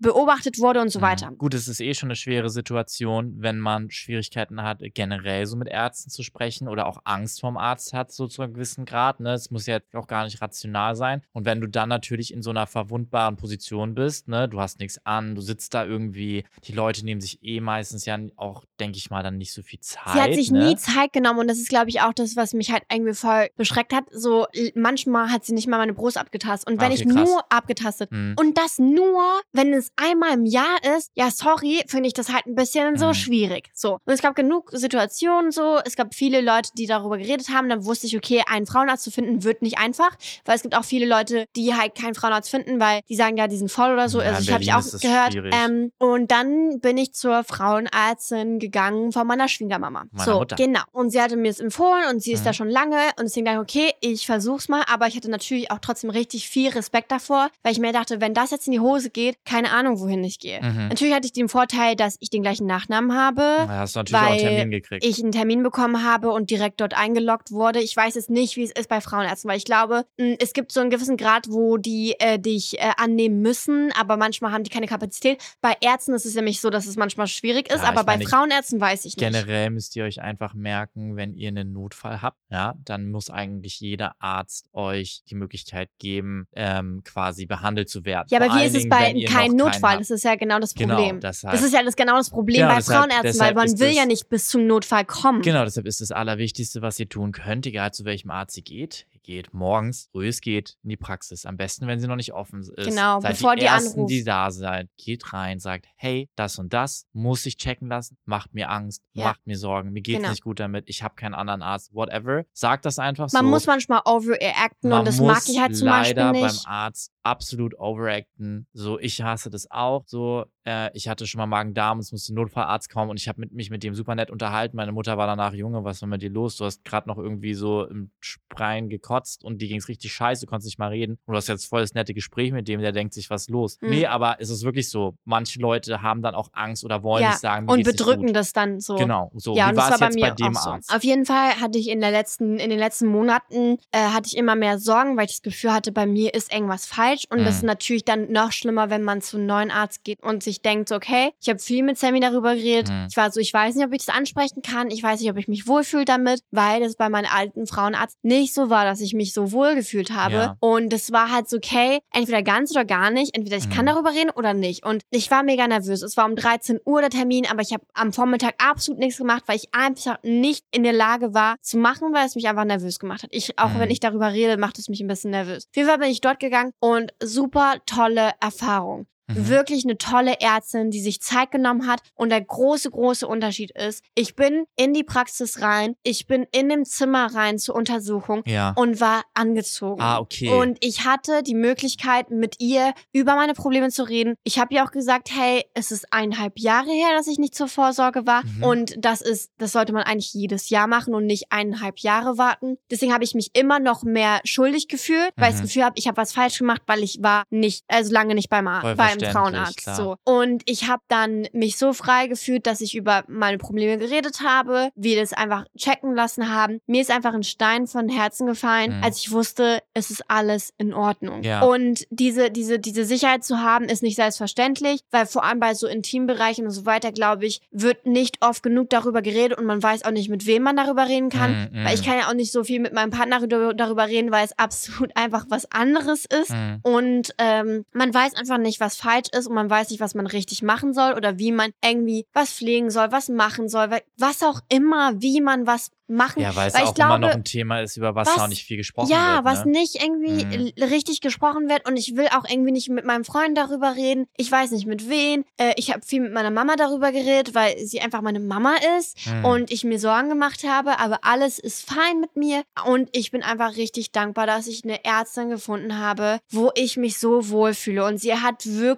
[0.00, 1.02] beobachtet wurde und so Mhm.
[1.04, 1.30] weiter.
[1.36, 5.68] Gut, es ist eh schon eine schwere Situation, wenn man Schwierigkeiten hat, generell so mit
[5.68, 9.15] Ärzten zu sprechen oder auch Angst vom Arzt hat, so zu einem gewissen Grad.
[9.20, 9.32] Ne?
[9.32, 11.22] Es muss ja auch gar nicht rational sein.
[11.32, 14.98] Und wenn du dann natürlich in so einer verwundbaren Position bist, ne, du hast nichts
[15.04, 19.10] an, du sitzt da irgendwie, die Leute nehmen sich eh meistens ja auch, denke ich
[19.10, 20.12] mal, dann nicht so viel Zeit.
[20.12, 20.58] Sie hat sich ne?
[20.68, 23.48] nie Zeit genommen und das ist, glaube ich, auch das, was mich halt irgendwie voll
[23.56, 24.04] beschreckt hat.
[24.10, 27.28] So manchmal hat sie nicht mal meine Brust abgetastet und wenn okay, ich krass.
[27.28, 28.34] nur abgetastet Mhm.
[28.38, 32.46] und das nur, wenn es einmal im Jahr ist, ja sorry, finde ich das halt
[32.46, 33.14] ein bisschen so Mhm.
[33.14, 33.70] schwierig.
[33.74, 37.68] So und es gab genug Situationen so, es gab viele Leute, die darüber geredet haben.
[37.68, 40.10] Dann wusste ich, okay, einen Frauenarzt zu finden wird nicht einfach,
[40.44, 43.46] weil es gibt auch viele Leute, die halt keinen Frauenarzt finden, weil die sagen ja,
[43.46, 44.20] die sind voll oder so.
[44.20, 45.34] Ja, also ich habe ich auch gehört.
[45.52, 47.44] Ähm, und dann bin ich zur
[47.90, 50.04] Frauenärztin gegangen von meiner Schwiegermama.
[50.10, 50.56] Meiner so, Mutter.
[50.56, 50.80] genau.
[50.92, 52.44] Und sie hatte mir es empfohlen und sie ist Mhm.
[52.44, 55.70] da schon lange und deswegen dachte ich, okay, ich versuch's mal, aber ich hatte natürlich
[55.70, 58.80] auch trotzdem richtig viel Respekt davor, weil ich mir dachte, wenn das jetzt in die
[58.80, 60.60] Hose geht, keine Ahnung, wohin ich gehe.
[60.62, 60.88] Mhm.
[60.88, 64.20] Natürlich hatte ich den Vorteil, dass ich den gleichen Nachnamen habe Da hast du natürlich
[64.20, 65.04] auch einen weil Termin gekriegt.
[65.04, 67.80] ich einen Termin bekommen habe und direkt dort eingeloggt wurde.
[67.80, 70.04] Ich weiß jetzt nicht, wie es ist als bei Frauenärzten, weil ich glaube,
[70.38, 74.52] es gibt so einen gewissen Grad, wo die äh, dich äh, annehmen müssen, aber manchmal
[74.52, 75.42] haben die keine Kapazität.
[75.60, 78.28] Bei Ärzten ist es nämlich so, dass es manchmal schwierig ist, Ja, aber bei meine,
[78.28, 79.18] Frauenärzten weiß ich nicht.
[79.18, 83.80] Generell müsst ihr euch einfach merken, wenn ihr einen Notfall habt, ja, dann muss eigentlich
[83.80, 88.26] jeder Arzt euch die Möglichkeit geben, ähm, quasi behandelt zu werden.
[88.30, 89.98] Ja, aber Vor wie ist es bei keinem Notfall?
[89.98, 91.20] Das ist ja genau das Genau, Problem.
[91.20, 93.66] deshalb- das ist ja das genau das Problem Genau, bei deshalb- Frauenärzten, deshalb weil man
[93.74, 95.42] ist will es- ja nicht bis zum Notfall kommen.
[95.42, 98.75] Genau, deshalb ist das Allerwichtigste, was ihr tun könnt, egal zu welchem Arzt ihr geht.
[98.76, 98.90] Ihr
[99.26, 101.44] geht morgens, früh es geht, in die Praxis.
[101.44, 102.74] Am besten, wenn sie noch nicht offen ist.
[102.76, 104.10] Genau, seid bevor die, die Ersten, anruft.
[104.12, 104.88] die da seid.
[104.96, 109.24] Geht rein, sagt, hey, das und das muss ich checken lassen, macht mir Angst, Ja.
[109.24, 110.30] macht mir Sorgen, mir geht's Genau.
[110.30, 112.44] nicht gut damit, ich habe keinen anderen Arzt, whatever.
[112.54, 113.50] Sagt das einfach Man so.
[113.50, 116.64] muss manchmal overreacten Man und das mag ich halt zum leider Beispiel nicht.
[116.64, 118.66] beim Arzt absolut overacten.
[118.72, 120.04] So, ich hasse das auch.
[120.06, 123.40] So, äh, ich hatte schon mal Magen-Darm, es musste ein Notfallarzt kommen und ich habe
[123.40, 124.76] mit, mich mit dem super nett unterhalten.
[124.76, 126.56] Meine Mutter war danach, Junge, was war mit dir los?
[126.56, 130.50] Du hast gerade noch irgendwie so im Spreien gekotzt und dir ging's richtig scheiße, du
[130.50, 131.18] konntest nicht mal reden.
[131.26, 133.50] Und du hast jetzt voll das nette Gespräch mit dem, der denkt sich, was ist
[133.50, 133.78] los?
[133.80, 133.90] Mhm.
[133.90, 135.14] Nee, aber es ist wirklich so.
[135.24, 138.80] Manche Leute haben dann auch Angst oder wollen Ja, nicht sagen, und bedrücken das dann
[138.80, 138.96] so.
[138.96, 139.54] Genau, so.
[139.56, 140.70] Ja, Wie und das war es bei jetzt mir bei dem auch so.
[140.70, 140.94] Arzt?
[140.94, 144.36] Auf jeden Fall hatte ich in der letzten, in den letzten Monaten äh, hatte ich
[144.36, 147.24] immer mehr Sorgen, weil ich das Gefühl hatte, bei mir ist irgendwas falsch.
[147.30, 147.68] Und das ist Mhm.
[147.68, 151.30] natürlich dann noch schlimmer, wenn man zu einem neuen Arzt geht und sich denkt, okay,
[151.40, 152.90] ich habe viel mit Sammy darüber geredet.
[152.90, 153.06] Mhm.
[153.10, 154.90] Ich war so, ich weiß nicht, ob ich das ansprechen kann.
[154.90, 158.54] Ich weiß nicht, ob ich mich wohlfühle damit, weil es bei meinem alten Frauenarzt nicht
[158.54, 160.34] so war, dass ich mich so wohl gefühlt habe.
[160.34, 160.56] Ja.
[160.60, 163.36] Und es war halt so, okay, entweder ganz oder gar nicht.
[163.36, 163.90] Entweder ich kann Mhm.
[163.90, 164.84] darüber reden oder nicht.
[164.84, 166.02] Und ich war mega nervös.
[166.02, 169.44] Es war um 13 Uhr der Termin, aber ich habe am Vormittag absolut nichts gemacht,
[169.46, 172.98] weil ich einfach nicht in der Lage war zu machen, weil es mich einfach nervös
[172.98, 173.30] gemacht hat.
[173.32, 173.80] Ich, auch Mhm.
[173.80, 175.66] wenn ich darüber rede, macht es mich ein bisschen nervös.
[175.70, 179.06] Auf jeden Fall bin ich dort gegangen und super tolle Erfahrung.
[179.28, 179.48] Mhm.
[179.48, 182.00] Wirklich eine tolle Ärztin, die sich Zeit genommen hat.
[182.14, 186.68] Und der große, große Unterschied ist, ich bin in die Praxis rein, ich bin in
[186.68, 188.72] dem Zimmer rein zur Untersuchung Ja.
[188.76, 190.00] und war angezogen.
[190.00, 190.50] Ah, okay.
[190.50, 194.34] Und ich hatte die Möglichkeit, mit ihr über meine Probleme zu reden.
[194.44, 197.68] Ich habe ihr auch gesagt, hey, es ist eineinhalb Jahre her, dass ich nicht zur
[197.68, 198.42] Vorsorge war.
[198.44, 198.62] Mhm.
[198.62, 202.76] Und das ist, das sollte man eigentlich jedes Jahr machen und nicht eineinhalb Jahre warten.
[202.90, 205.66] Deswegen habe ich mich immer noch mehr schuldig gefühlt, weil ich das Mhm.
[205.66, 208.66] Gefühl habe, ich habe was falsch gemacht, weil ich war nicht, also lange nicht beim,
[208.68, 209.78] Ar- Voll beim Frauenarzt.
[209.78, 209.96] klar.
[209.96, 210.16] So.
[210.24, 214.90] Und ich habe dann mich so frei gefühlt, dass ich über meine Probleme geredet habe,
[214.94, 216.80] wir das einfach checken lassen haben.
[216.86, 219.04] Mir ist einfach ein Stein von Herzen gefallen, Mhm.
[219.04, 221.42] als ich wusste, es ist alles in Ordnung.
[221.42, 221.62] Ja.
[221.62, 225.86] Und diese, diese, diese Sicherheit zu haben, ist nicht selbstverständlich, weil vor allem bei so
[225.86, 230.04] Intimbereichen und so weiter, glaube ich, wird nicht oft genug darüber geredet und man weiß
[230.04, 231.68] auch nicht, mit wem man darüber reden kann.
[231.72, 232.06] Mhm, Weil ich mhm.
[232.06, 235.16] kann ja auch nicht so viel mit meinem Partner darüber darüber reden, weil es absolut
[235.16, 236.50] einfach was anderes ist.
[236.50, 236.78] Mhm.
[236.82, 240.26] Und ähm, man weiß einfach nicht, was falsch ist und man weiß nicht, was man
[240.26, 244.42] richtig machen soll oder wie man irgendwie was pflegen soll, was machen soll, wa- was
[244.42, 246.40] auch immer, wie man was machen.
[246.40, 248.46] Ja, weil es weil auch glaube, immer noch ein Thema ist, über was, was- auch
[248.48, 249.44] nicht viel gesprochen ja, wird.
[249.44, 249.72] was ne?
[249.72, 250.84] nicht irgendwie Mhm.
[250.84, 254.26] richtig gesprochen wird und ich will auch irgendwie nicht mit meinem Freund darüber reden.
[254.36, 255.44] Ich weiß nicht mit wen.
[255.56, 259.16] Äh, ich habe viel mit meiner Mama darüber geredet, weil sie einfach meine Mama ist
[259.26, 259.44] Mhm.
[259.44, 263.42] und ich mir Sorgen gemacht habe, aber alles ist fein mit mir und ich bin
[263.42, 268.18] einfach richtig dankbar, dass ich eine Ärztin gefunden habe, wo ich mich so wohlfühle und
[268.18, 268.95] sie hat wirklich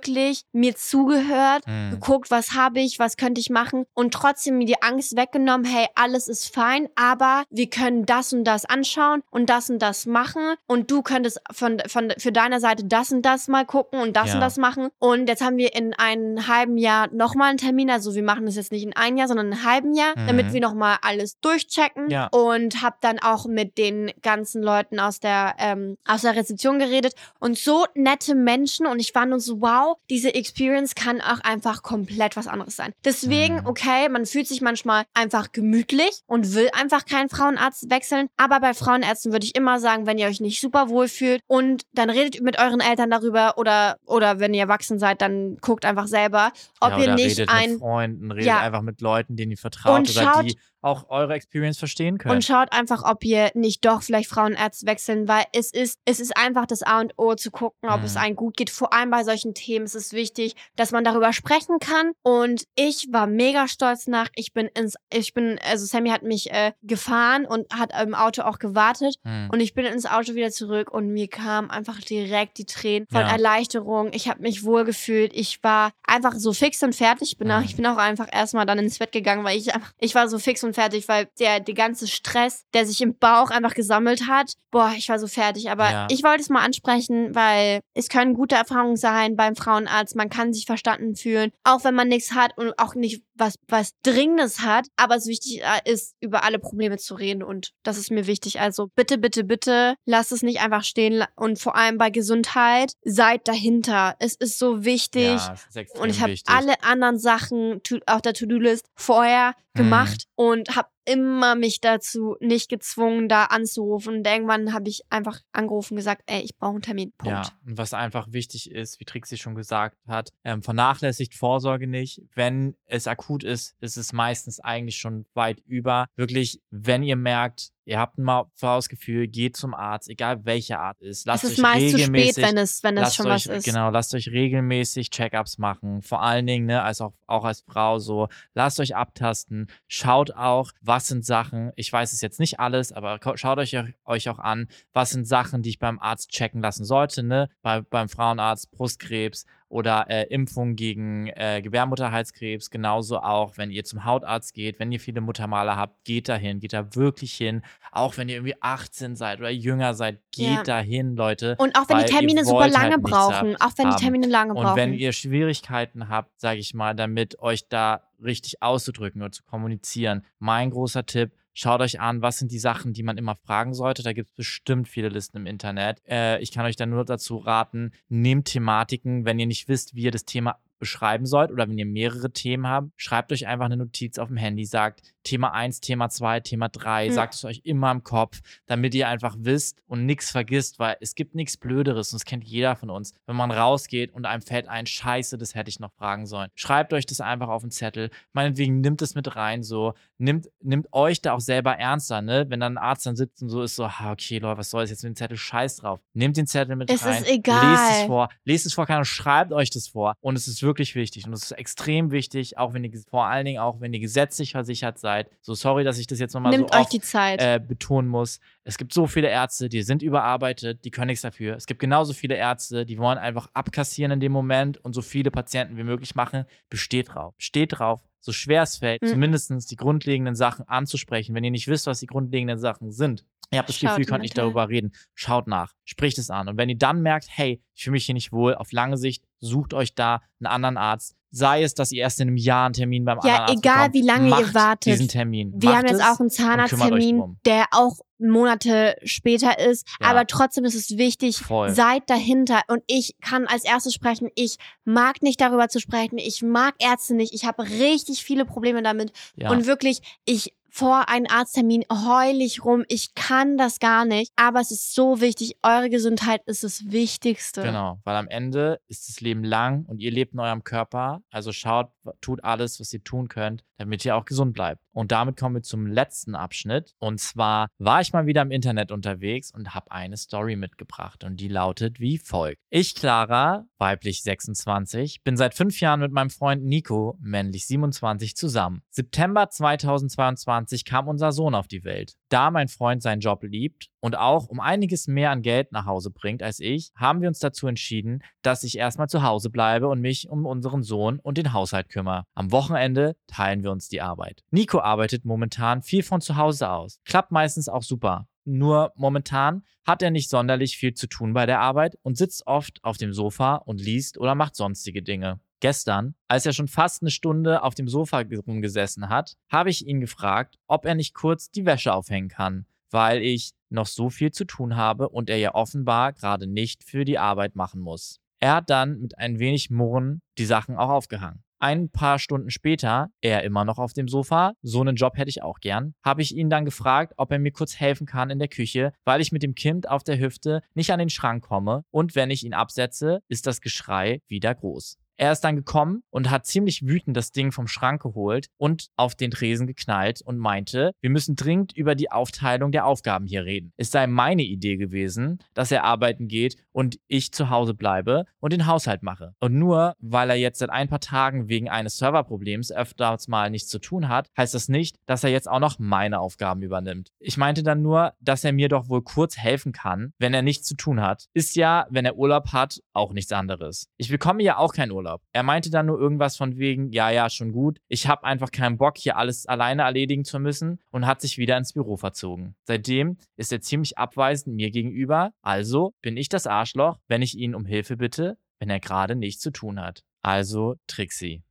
[0.53, 1.91] mir zugehört, Mhm.
[1.93, 5.87] geguckt, was habe ich, was könnte ich machen und trotzdem mir die Angst weggenommen, hey,
[5.95, 10.55] alles ist fein, aber wir können das und das anschauen und das und das machen
[10.67, 14.29] und du könntest von, von für deiner Seite das und das mal gucken und das
[14.29, 14.35] Ja.
[14.35, 18.15] und das machen und jetzt haben wir in einem halben Jahr nochmal einen Termin, also
[18.15, 20.27] wir machen das jetzt nicht in einem Jahr, sondern in einem halben Jahr, Mhm.
[20.27, 22.27] damit wir nochmal alles durchchecken Ja.
[22.29, 27.15] und habe dann auch mit den ganzen Leuten aus der ähm, aus der Rezeption geredet
[27.41, 31.83] und so nette Menschen und ich war nur so wow, diese Experience kann auch einfach
[31.83, 32.93] komplett was anderes sein.
[33.05, 33.67] Deswegen Mhm.
[33.67, 38.75] okay, man fühlt sich manchmal einfach gemütlich und will einfach keinen Frauenarzt wechseln, aber bei
[38.75, 42.41] Frauenärzten würde ich immer sagen, wenn ihr euch nicht super wohl fühlt und dann redet
[42.43, 46.91] mit euren Eltern darüber oder oder wenn ihr erwachsen seid, dann guckt einfach selber, ob
[46.93, 48.61] ja, ihr nicht redet ein mit Freunden, redet Ja.
[48.61, 52.37] einfach mit Leuten, denen ihr vertraut Und oder schaut- die auch eure Experience verstehen können.
[52.37, 56.37] Und schaut einfach, ob ihr nicht doch vielleicht Frauenärzte wechseln, weil es ist, es ist
[56.37, 58.05] einfach das A und O zu gucken, ob Mhm.
[58.05, 58.71] es einem gut geht.
[58.71, 62.13] Vor allem bei solchen Themen ist es wichtig, dass man darüber sprechen kann.
[62.23, 64.29] Und ich war mega stolz nach.
[64.35, 68.43] Ich bin ins, ich bin, also Sammy hat mich äh, gefahren und hat im Auto
[68.43, 69.17] auch gewartet.
[69.25, 69.49] Mhm.
[69.53, 73.21] Und ich bin ins Auto wieder zurück und mir kamen einfach direkt die Tränen von
[73.23, 73.33] Ja.
[73.33, 74.11] Erleichterung.
[74.13, 75.33] Ich habe mich wohl gefühlt.
[75.35, 77.33] Ich war einfach so fix und fertig.
[77.33, 77.65] Ich bin, auch, Mhm.
[77.65, 80.39] ich bin auch einfach erstmal dann ins Bett gegangen, weil ich einfach, ich war so
[80.39, 84.53] fix und fertig, weil der, der ganze Stress, der sich im Bauch einfach gesammelt hat,
[84.71, 85.71] boah, ich war so fertig.
[85.71, 86.07] Aber Ja.
[86.11, 90.17] ich wollte es mal ansprechen, weil es können gute Erfahrungen sein beim Frauenarzt.
[90.17, 93.93] Man kann sich verstanden fühlen, auch wenn man nichts hat und auch nicht was, was
[94.03, 98.11] Dringendes hat, aber es wichtig äh, ist, über alle Probleme zu reden und das ist
[98.11, 98.61] mir wichtig.
[98.61, 103.47] Also bitte, bitte, bitte, lasst es nicht einfach stehen und vor allem bei Gesundheit, seid
[103.49, 104.17] dahinter.
[104.19, 108.87] Es ist so wichtig Ja, ist und ich habe alle anderen Sachen auf der To-Do-List
[108.95, 109.83] vorher Mhm.
[109.85, 114.19] gemacht und habe immer mich dazu nicht gezwungen, da anzurufen.
[114.19, 117.13] Und irgendwann habe ich einfach angerufen und gesagt, ey, ich brauche einen Termin.
[117.17, 117.33] Punkt.
[117.33, 122.23] Ja, und was einfach wichtig ist, wie Trixie schon gesagt hat, ähm, vernachlässigt Vorsorge nicht.
[122.35, 126.07] Wenn es akut ist, ist es meistens eigentlich schon weit über.
[126.17, 131.27] Wirklich, wenn ihr merkt, ihr habt ein Maulgefühl, geht zum Arzt, egal welche Art ist.
[131.27, 133.47] Lasst es ist euch meist zu regelmäßig spät, wenn es, wenn es schon euch, was
[133.47, 133.65] ist.
[133.65, 136.03] Genau, lasst euch regelmäßig Check-ups machen.
[136.03, 138.29] Vor allen Dingen, ne, als auch, auch als Frau so.
[138.55, 139.69] Lasst euch abtasten.
[139.87, 141.73] Schaut auch, was sind Sachen.
[141.77, 145.63] Ich weiß es jetzt nicht alles, aber schaut euch, euch auch an, was sind Sachen,
[145.63, 147.49] die ich beim Arzt checken lassen sollte, ne?
[147.63, 152.71] Bei, beim Frauenarzt Brustkrebs oder äh, Impfung gegen äh, Gebärmutterhalskrebs.
[152.71, 156.73] Genauso auch, wenn ihr zum Hautarzt geht, wenn ihr viele Muttermale habt, geht dahin, geht
[156.73, 157.63] da wirklich hin.
[157.93, 160.63] Auch wenn ihr irgendwie 18 seid oder jünger seid, geht Ja.
[160.63, 161.57] dahin, Leute.
[161.59, 164.01] Und auch wenn die Termine super wollt lange halt brauchen, auch wenn die haben.
[164.01, 164.77] Termine lange Und brauchen.
[164.77, 170.25] wenn ihr Schwierigkeiten habt, sage ich mal, damit euch da richtig auszudrücken oder zu kommunizieren,
[170.39, 174.05] mein großer Tipp, schaut euch an, was sind die Sachen, die man immer fragen sollte.
[174.05, 176.01] Da gibt es bestimmt viele Listen im Internet.
[176.09, 180.03] Äh, ich kann euch da nur dazu raten, nehmt Thematiken, wenn ihr nicht wisst, wie
[180.03, 183.77] ihr das Thema beschreiben sollt oder wenn ihr mehrere Themen habt, schreibt euch einfach eine
[183.77, 187.13] Notiz auf dem Handy, sagt Thema 1, Thema 2, Thema 3, Mhm.
[187.13, 191.15] sagt es euch immer im Kopf, damit ihr einfach wisst und nichts vergisst, weil es
[191.15, 194.69] gibt nichts Blöderes und das kennt jeder von uns, wenn man rausgeht und einem fällt
[194.69, 196.49] ein, scheiße, das hätte ich noch fragen sollen.
[196.55, 200.87] Schreibt euch das einfach auf den Zettel, meinetwegen nimmt es mit rein, so, nimmt, nimmt
[200.93, 203.77] euch da auch selber ernster, ne, wenn dann ein Arzt dann sitzt und so ist
[203.77, 206.01] so, okay, Leute, was soll das jetzt mit dem Zettel, scheiß drauf.
[206.15, 207.71] Nehmt den Zettel mit Es rein, ist egal.
[207.73, 210.63] lest es vor, lest es vor, keine Ahnung, schreibt euch das vor und es ist
[210.63, 213.93] wirklich wichtig und es ist extrem wichtig, auch wenn ihr, vor allen Dingen auch, wenn
[213.93, 217.41] ihr gesetzlich versichert seid, so sorry, dass ich das jetzt nochmal so oft die Zeit.
[217.41, 218.41] äh, betonen muss.
[218.65, 221.57] Es gibt so viele Ärzte, die sind überarbeitet, die können nichts dafür.
[221.57, 225.31] Es gibt genauso viele Ärzte, die wollen einfach abkassieren in dem Moment und so viele
[225.31, 226.45] Patienten wie möglich machen.
[226.71, 227.35] Besteht drauf.
[227.37, 229.07] Besteht drauf, so schwer es fällt, Mhm.
[229.09, 231.35] zumindest die grundlegenden Sachen anzusprechen.
[231.35, 234.07] Wenn ihr nicht wisst, was die grundlegenden Sachen sind, ihr habt das Schaut Gefühl, ihr
[234.07, 236.49] könnt nicht darüber reden, schaut nach, spricht es an.
[236.49, 239.25] Und wenn ihr dann merkt, hey, ich fühle mich hier nicht wohl, auf lange Sicht
[239.41, 241.15] sucht euch da einen anderen Arzt.
[241.31, 243.77] Sei es, dass ihr erst in einem Jahr einen Termin beim anderen Ja, Arzt egal,
[243.91, 243.95] bekommt.
[243.95, 244.87] wie lange ihr Macht wartet.
[244.95, 245.53] diesen Termin.
[245.57, 249.87] Wir Macht haben jetzt auch einen Zahnarzttermin, der auch Monate später ist.
[250.01, 250.09] Ja.
[250.09, 251.71] Aber trotzdem ist es wichtig, Voll.
[251.71, 252.63] seid dahinter.
[252.69, 256.17] Und ich kann als erstes sprechen, ich mag nicht darüber zu sprechen.
[256.19, 257.35] Ich mag Ärzte nicht.
[257.35, 259.13] Ich habe richtig viele Probleme damit.
[259.37, 259.51] Ja.
[259.51, 262.85] Und wirklich, ich vor einem Arzttermin heul rum.
[262.89, 264.33] Ich kann das gar nicht.
[264.37, 265.57] Aber es ist so wichtig.
[265.63, 267.63] Eure Gesundheit ist das Wichtigste.
[267.63, 271.23] Genau, weil am Ende ist das Leben lang und ihr lebt in eurem Körper.
[271.31, 271.91] Also schaut,
[272.21, 274.83] tut alles, was ihr tun könnt, damit ihr auch gesund bleibt.
[274.93, 276.95] Und damit kommen wir zum letzten Abschnitt.
[276.99, 281.25] Und zwar war ich mal wieder im Internet unterwegs und habe eine Story mitgebracht.
[281.25, 282.59] Und die lautet wie folgt.
[282.71, 288.83] Ich, Clara, weiblich 26, bin seit fünf Jahren mit meinem Freund Nico, männlich 27, zusammen.
[288.91, 292.15] September 2022 kam unser Sohn auf die Welt.
[292.29, 296.11] Da mein Freund seinen Job liebt und auch um einiges mehr an Geld nach Hause
[296.11, 300.01] bringt als ich, haben wir uns dazu entschieden, dass ich erstmal zu Hause bleibe und
[300.01, 302.25] mich um unseren Sohn und den Haushalt kümmere.
[302.35, 304.45] Am Wochenende teilen wir uns die Arbeit.
[304.51, 307.01] Nico arbeitet momentan viel von zu Hause aus.
[307.05, 308.29] Klappt meistens auch super.
[308.45, 312.83] Nur momentan hat er nicht sonderlich viel zu tun bei der Arbeit und sitzt oft
[312.83, 315.41] auf dem Sofa und liest oder macht sonstige Dinge.
[315.61, 320.01] Gestern, als er schon fast eine Stunde auf dem Sofa rumgesessen hat, habe ich ihn
[320.01, 324.45] gefragt, ob er nicht kurz die Wäsche aufhängen kann, weil ich noch so viel zu
[324.45, 328.21] tun habe und er ja offenbar gerade nicht für die Arbeit machen muss.
[328.41, 331.43] Er hat dann mit ein wenig Murren die Sachen auch aufgehangen.
[331.61, 335.43] Ein paar Stunden später, er immer noch auf dem Sofa, so einen Job hätte ich
[335.43, 338.47] auch gern, habe ich ihn dann gefragt, ob er mir kurz helfen kann in der
[338.47, 342.15] Küche, weil ich mit dem Kind auf der Hüfte nicht an den Schrank komme und
[342.15, 344.99] wenn ich ihn absetze, ist das Geschrei wieder groß.
[345.21, 349.17] Er ist dann gekommen und hat ziemlich wütend das Ding vom Schrank geholt und auf
[349.17, 353.73] den Tresen geknallt und meinte, wir müssen dringend über die Aufteilung der Aufgaben hier reden.
[353.77, 358.53] Es sei meine Idee gewesen, dass er arbeiten geht und ich zu Hause bleibe und
[358.53, 359.35] den Haushalt mache.
[359.41, 363.69] Und nur weil er jetzt seit ein paar Tagen wegen eines Serverproblems öfters mal nichts
[363.71, 367.11] zu tun hat, heißt das nicht, dass er jetzt auch noch meine Aufgaben übernimmt.
[367.19, 370.69] Ich meinte dann nur, dass er mir doch wohl kurz helfen kann, wenn er nichts
[370.69, 371.27] zu tun hat.
[371.35, 373.89] Ist ja, wenn er Urlaub hat, auch nichts anderes.
[373.97, 375.08] Ich bekomme ja auch keinen Urlaub.
[375.33, 377.79] Er meinte dann nur irgendwas von wegen, ja, ja, schon gut.
[377.89, 381.57] Ich habe einfach keinen Bock, hier alles alleine erledigen zu müssen und hat sich wieder
[381.57, 382.55] ins Büro verzogen.
[382.65, 385.33] Seitdem ist er ziemlich abweisend mir gegenüber.
[385.43, 389.43] Also bin ich das Arschloch, wenn ich ihn um Hilfe bitte, wenn er gerade nichts
[389.43, 390.03] zu tun hat.
[390.23, 391.43] Also Trixie.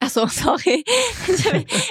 [0.00, 0.84] Ach so, sorry.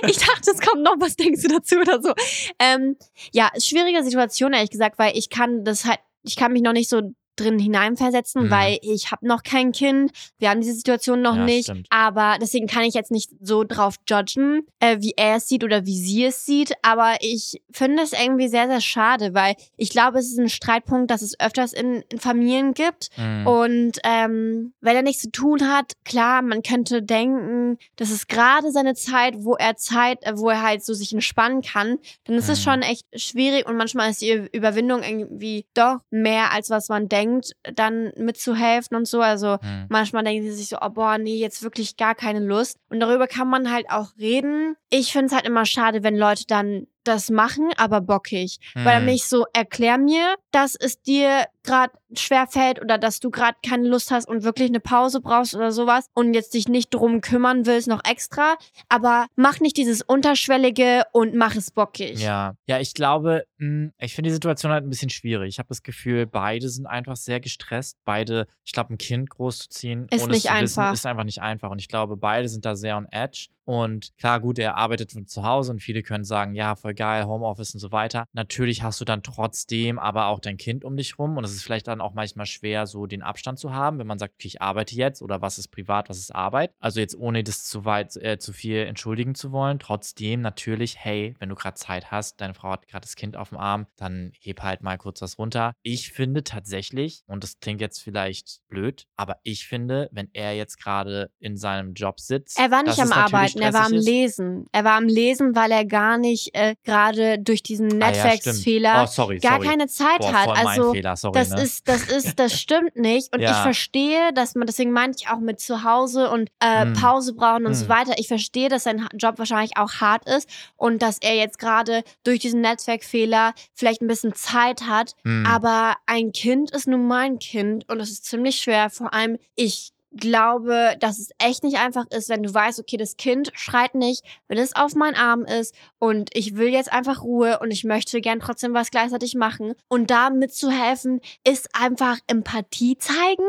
[0.08, 2.14] ich dachte, es kommt noch, was denkst du dazu oder so?
[2.60, 2.98] Ähm,
[3.34, 6.90] ja, schwierige Situation, ehrlich gesagt, weil ich kann das halt, ich kann mich noch nicht
[6.90, 7.02] so
[7.36, 8.50] drin hineinversetzen, mhm.
[8.50, 11.88] weil ich habe noch kein Kind, wir haben diese Situation noch ja, nicht, stimmt.
[11.90, 15.86] aber deswegen kann ich jetzt nicht so drauf judgen, äh, wie er es sieht oder
[15.86, 20.20] wie sie es sieht, aber ich finde es irgendwie sehr, sehr schade, weil ich glaube,
[20.20, 23.48] es ist ein Streitpunkt, dass es öfters in, in Familien gibt mhm.
[23.48, 28.72] und ähm, wenn er nichts zu tun hat, klar, man könnte denken, das ist gerade
[28.72, 32.50] seine Zeit, wo er Zeit, äh, wo er halt so sich entspannen kann, dann ist
[32.50, 32.64] es mhm.
[32.64, 37.25] schon echt schwierig und manchmal ist die Überwindung irgendwie doch mehr, als was man denkt
[37.26, 39.22] denkt, dann mitzuhelfen und so.
[39.22, 39.86] Also mhm.
[39.90, 42.78] manchmal denken sie sich so, oh boah, nee, jetzt wirklich gar keine Lust.
[42.90, 44.76] Und darüber kann man halt auch reden.
[44.90, 48.58] Ich finde es halt immer schade, wenn Leute dann das machen, aber bockig.
[48.74, 48.86] Mhm.
[48.86, 53.30] Weil er mich so, erklär mir, dass es dir gerade schwer fällt oder dass du
[53.30, 56.94] gerade keine Lust hast und wirklich eine Pause brauchst oder sowas und jetzt dich nicht
[56.94, 58.56] drum kümmern willst, noch extra.
[58.90, 62.20] Aber mach nicht dieses Unterschwellige und mach es bockig.
[62.22, 65.50] Ja, ja, ich glaube, hm, ich finde die Situation halt ein bisschen schwierig.
[65.50, 67.98] Ich habe das Gefühl, beide sind einfach sehr gestresst.
[68.06, 70.92] Beide, ich glaube, ein Kind großzuziehen, ist nicht einfach.
[70.92, 71.70] Wissen, ist einfach nicht einfach.
[71.70, 73.48] Und ich glaube, beide sind da sehr on edge.
[73.66, 77.26] Und klar, gut, er arbeitet von zu Hause und viele können sagen, ja, voll geil,
[77.26, 78.26] Homeoffice und so weiter.
[78.32, 81.64] Natürlich hast du dann trotzdem aber auch dein Kind um dich rum und es ist
[81.64, 84.62] vielleicht dann auch manchmal schwer, so den Abstand zu haben, wenn man sagt, okay, ich
[84.62, 86.72] arbeite jetzt oder was ist privat, was ist Arbeit.
[86.80, 89.80] Also jetzt ohne das zu weit, äh, zu viel entschuldigen zu wollen.
[89.80, 93.50] Trotzdem natürlich, hey, wenn du gerade Zeit hast, deine Frau hat gerade das Kind auf
[93.50, 95.74] dem Arm, dann heb halt mal kurz was runter.
[95.82, 100.78] Ich finde tatsächlich, und das klingt jetzt vielleicht blöd, aber ich finde, wenn er jetzt
[100.78, 102.60] gerade in seinem Job sitzt.
[102.60, 104.06] Er war nicht am Arbeiten er war am ist.
[104.06, 104.66] Lesen.
[104.72, 109.02] Er war am Lesen, weil er gar nicht äh, gerade durch diesen Netzwerksfehler ah, ja,
[109.04, 109.68] oh, gar sorry.
[109.68, 110.50] keine Zeit Boah, hat.
[110.50, 111.62] Also sorry, das ne?
[111.62, 113.34] ist, das ist, das stimmt nicht.
[113.34, 113.52] Und ja.
[113.52, 116.94] ich verstehe, dass man, deswegen meinte ich auch mit zu Hause und äh, mm.
[116.94, 117.76] Pause brauchen und mm.
[117.76, 118.14] so weiter.
[118.18, 122.40] Ich verstehe, dass sein Job wahrscheinlich auch hart ist und dass er jetzt gerade durch
[122.40, 125.14] diesen Netzwerkfehler vielleicht ein bisschen Zeit hat.
[125.24, 125.46] Mm.
[125.46, 128.90] Aber ein Kind ist nun mal ein Kind und es ist ziemlich schwer.
[128.90, 133.18] Vor allem, ich glaube, dass es echt nicht einfach ist, wenn du weißt, okay, das
[133.18, 137.60] Kind schreit nicht, wenn es auf meinem Arm ist und ich will jetzt einfach Ruhe
[137.60, 139.74] und ich möchte gern trotzdem was gleichzeitig machen.
[139.88, 143.44] Und da mitzuhelfen, ist einfach Empathie zeigen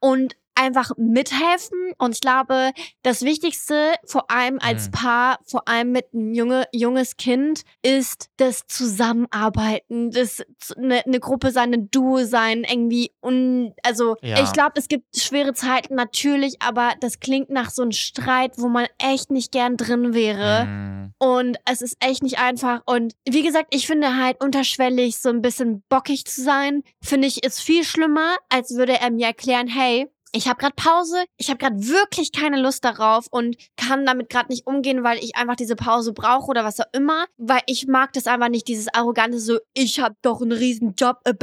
[0.00, 1.92] und einfach mithelfen.
[1.98, 4.92] Und ich glaube, das Wichtigste, vor allem als mhm.
[4.92, 10.44] Paar, vor allem mit einem junge, junges Kind, ist das Zusammenarbeiten, das
[10.76, 13.12] eine ne Gruppe sein, ein Duo sein, irgendwie.
[13.20, 14.42] Und also ja.
[14.42, 18.68] ich glaube, es gibt schwere Zeiten natürlich, aber das klingt nach so einem Streit, wo
[18.68, 20.66] man echt nicht gern drin wäre.
[20.66, 21.14] Mhm.
[21.18, 22.82] Und es ist echt nicht einfach.
[22.86, 27.44] Und wie gesagt, ich finde halt unterschwellig so ein bisschen bockig zu sein, finde ich
[27.44, 31.58] ist viel schlimmer, als würde er mir erklären, hey, ich habe gerade Pause, ich habe
[31.58, 35.76] gerade wirklich keine Lust darauf und kann damit gerade nicht umgehen, weil ich einfach diese
[35.76, 39.58] Pause brauche oder was auch immer, weil ich mag das einfach nicht, dieses arrogante so,
[39.74, 41.20] ich habe doch einen riesen Job.
[41.24, 41.34] Äh,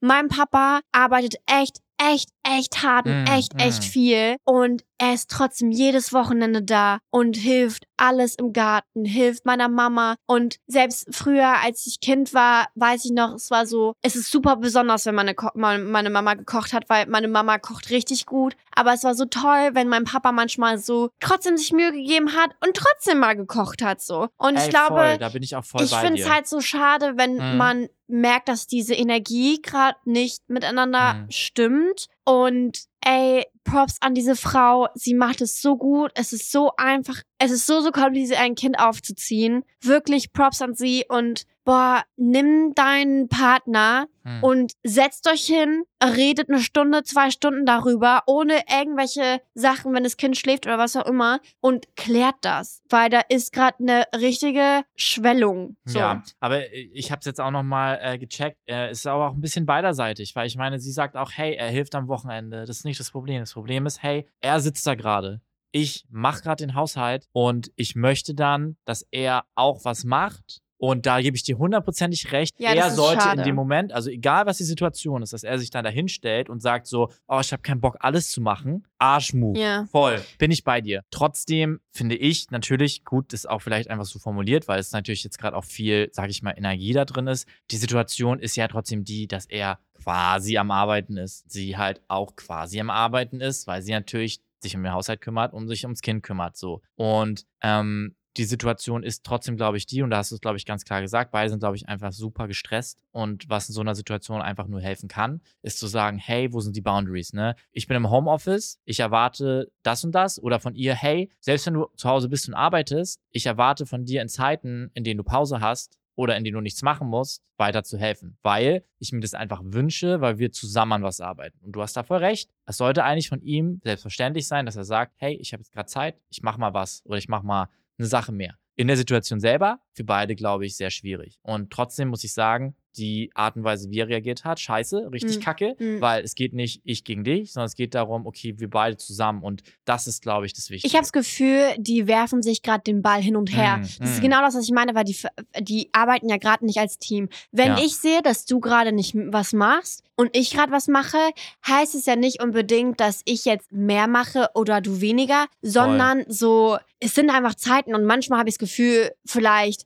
[0.00, 3.58] mein Papa arbeitet echt echt, echt hart und mm, echt, mm.
[3.58, 4.36] echt viel.
[4.44, 10.16] Und er ist trotzdem jedes Wochenende da und hilft alles im Garten, hilft meiner Mama.
[10.26, 14.30] Und selbst früher, als ich Kind war, weiß ich noch, es war so, es ist
[14.30, 18.56] super besonders, wenn meine, meine Mama gekocht hat, weil meine Mama kocht richtig gut.
[18.74, 22.50] Aber es war so toll, wenn mein Papa manchmal so trotzdem sich Mühe gegeben hat
[22.64, 24.28] und trotzdem mal gekocht hat, so.
[24.36, 26.60] Und Ey, ich glaube, voll, da bin ich auch voll ich finde es halt so
[26.60, 27.56] schade, wenn mm.
[27.56, 31.30] man merkt, dass diese Energie gerade nicht miteinander mm.
[31.30, 32.06] stimmt.
[32.24, 34.88] Und ey, Props an diese Frau.
[34.94, 36.12] Sie macht es so gut.
[36.14, 37.22] Es ist so einfach.
[37.38, 39.64] Es ist so, so kompliziert, ein Kind aufzuziehen.
[39.80, 44.42] Wirklich Props an sie und boah, nimm deinen Partner hm.
[44.42, 50.16] und setzt euch hin, redet eine Stunde, zwei Stunden darüber, ohne irgendwelche Sachen, wenn das
[50.16, 54.84] Kind schläft oder was auch immer und klärt das, weil da ist gerade eine richtige
[54.94, 55.76] Schwellung.
[55.84, 55.98] So.
[55.98, 58.58] Ja, aber ich habe es jetzt auch noch mal äh, gecheckt.
[58.66, 61.68] Er ist aber auch ein bisschen beiderseitig, weil ich meine, sie sagt auch, hey, er
[61.68, 62.64] hilft am Wochenende.
[62.64, 63.40] Das ist nicht das Problem.
[63.40, 65.40] Das Problem ist, hey, er sitzt da gerade.
[65.72, 70.62] Ich mache gerade den Haushalt und ich möchte dann, dass er auch was macht.
[70.78, 72.58] Und da gebe ich dir hundertprozentig recht.
[72.58, 73.40] Ja, er sollte schade.
[73.40, 76.50] in dem Moment, also egal was die Situation ist, dass er sich dann dahin stellt
[76.50, 78.86] und sagt so, oh, ich habe keinen Bock, alles zu machen.
[78.98, 79.58] Arschmove.
[79.58, 79.86] Ja.
[79.90, 80.20] Voll.
[80.38, 81.02] Bin ich bei dir.
[81.10, 85.24] Trotzdem finde ich natürlich, gut, das ist auch vielleicht einfach so formuliert, weil es natürlich
[85.24, 87.46] jetzt gerade auch viel, sage ich mal, Energie da drin ist.
[87.70, 91.50] Die Situation ist ja trotzdem die, dass er quasi am Arbeiten ist.
[91.50, 95.52] Sie halt auch quasi am Arbeiten ist, weil sie natürlich sich um ihr Haushalt kümmert
[95.52, 96.80] und sich ums Kind kümmert, so.
[96.94, 100.58] Und ähm, die Situation ist trotzdem, glaube ich, die, und da hast du es, glaube
[100.58, 102.98] ich, ganz klar gesagt, beide sind, glaube ich, einfach super gestresst.
[103.10, 106.60] Und was in so einer Situation einfach nur helfen kann, ist zu sagen, hey, wo
[106.60, 107.32] sind die Boundaries?
[107.32, 107.56] Ne?
[107.72, 110.42] Ich bin im Homeoffice, ich erwarte das und das.
[110.42, 114.04] Oder von ihr, hey, selbst wenn du zu Hause bist und arbeitest, ich erwarte von
[114.04, 117.42] dir in Zeiten, in denen du Pause hast, oder in denen du nichts machen musst,
[117.58, 118.38] weiter zu helfen.
[118.42, 121.58] Weil ich mir das einfach wünsche, weil wir zusammen an was arbeiten.
[121.62, 122.50] Und du hast da voll recht.
[122.64, 125.86] Es sollte eigentlich von ihm selbstverständlich sein, dass er sagt, hey, ich habe jetzt gerade
[125.86, 127.68] Zeit, ich mach mal was oder ich mach mal
[127.98, 128.56] eine Sache mehr.
[128.74, 131.38] In der Situation selber, für beide, glaube ich, sehr schwierig.
[131.42, 135.36] Und trotzdem muss ich sagen, die Art und Weise, wie er reagiert hat, scheiße, richtig
[135.38, 135.42] Mhm.
[135.42, 136.00] kacke, Mhm.
[136.00, 139.42] weil es geht nicht ich gegen dich, sondern es geht darum, okay, wir beide zusammen
[139.42, 140.86] und das ist, glaube ich, das Wichtige.
[140.88, 143.78] Ich habe das Gefühl, die werfen sich gerade den Ball hin und her.
[143.78, 144.22] Mm, Das ist mm.
[144.22, 145.16] genau das, was ich meine, weil die,
[145.60, 147.28] die arbeiten ja gerade nicht als Team.
[147.52, 147.78] Wenn Ja.
[147.84, 151.18] ich sehe, dass du gerade nicht was machst und ich gerade was mache,
[151.66, 156.78] heißt es ja nicht unbedingt, dass ich jetzt mehr mache oder du weniger, sondern so,
[156.98, 159.85] es sind einfach Zeiten und manchmal habe ich das Gefühl, vielleicht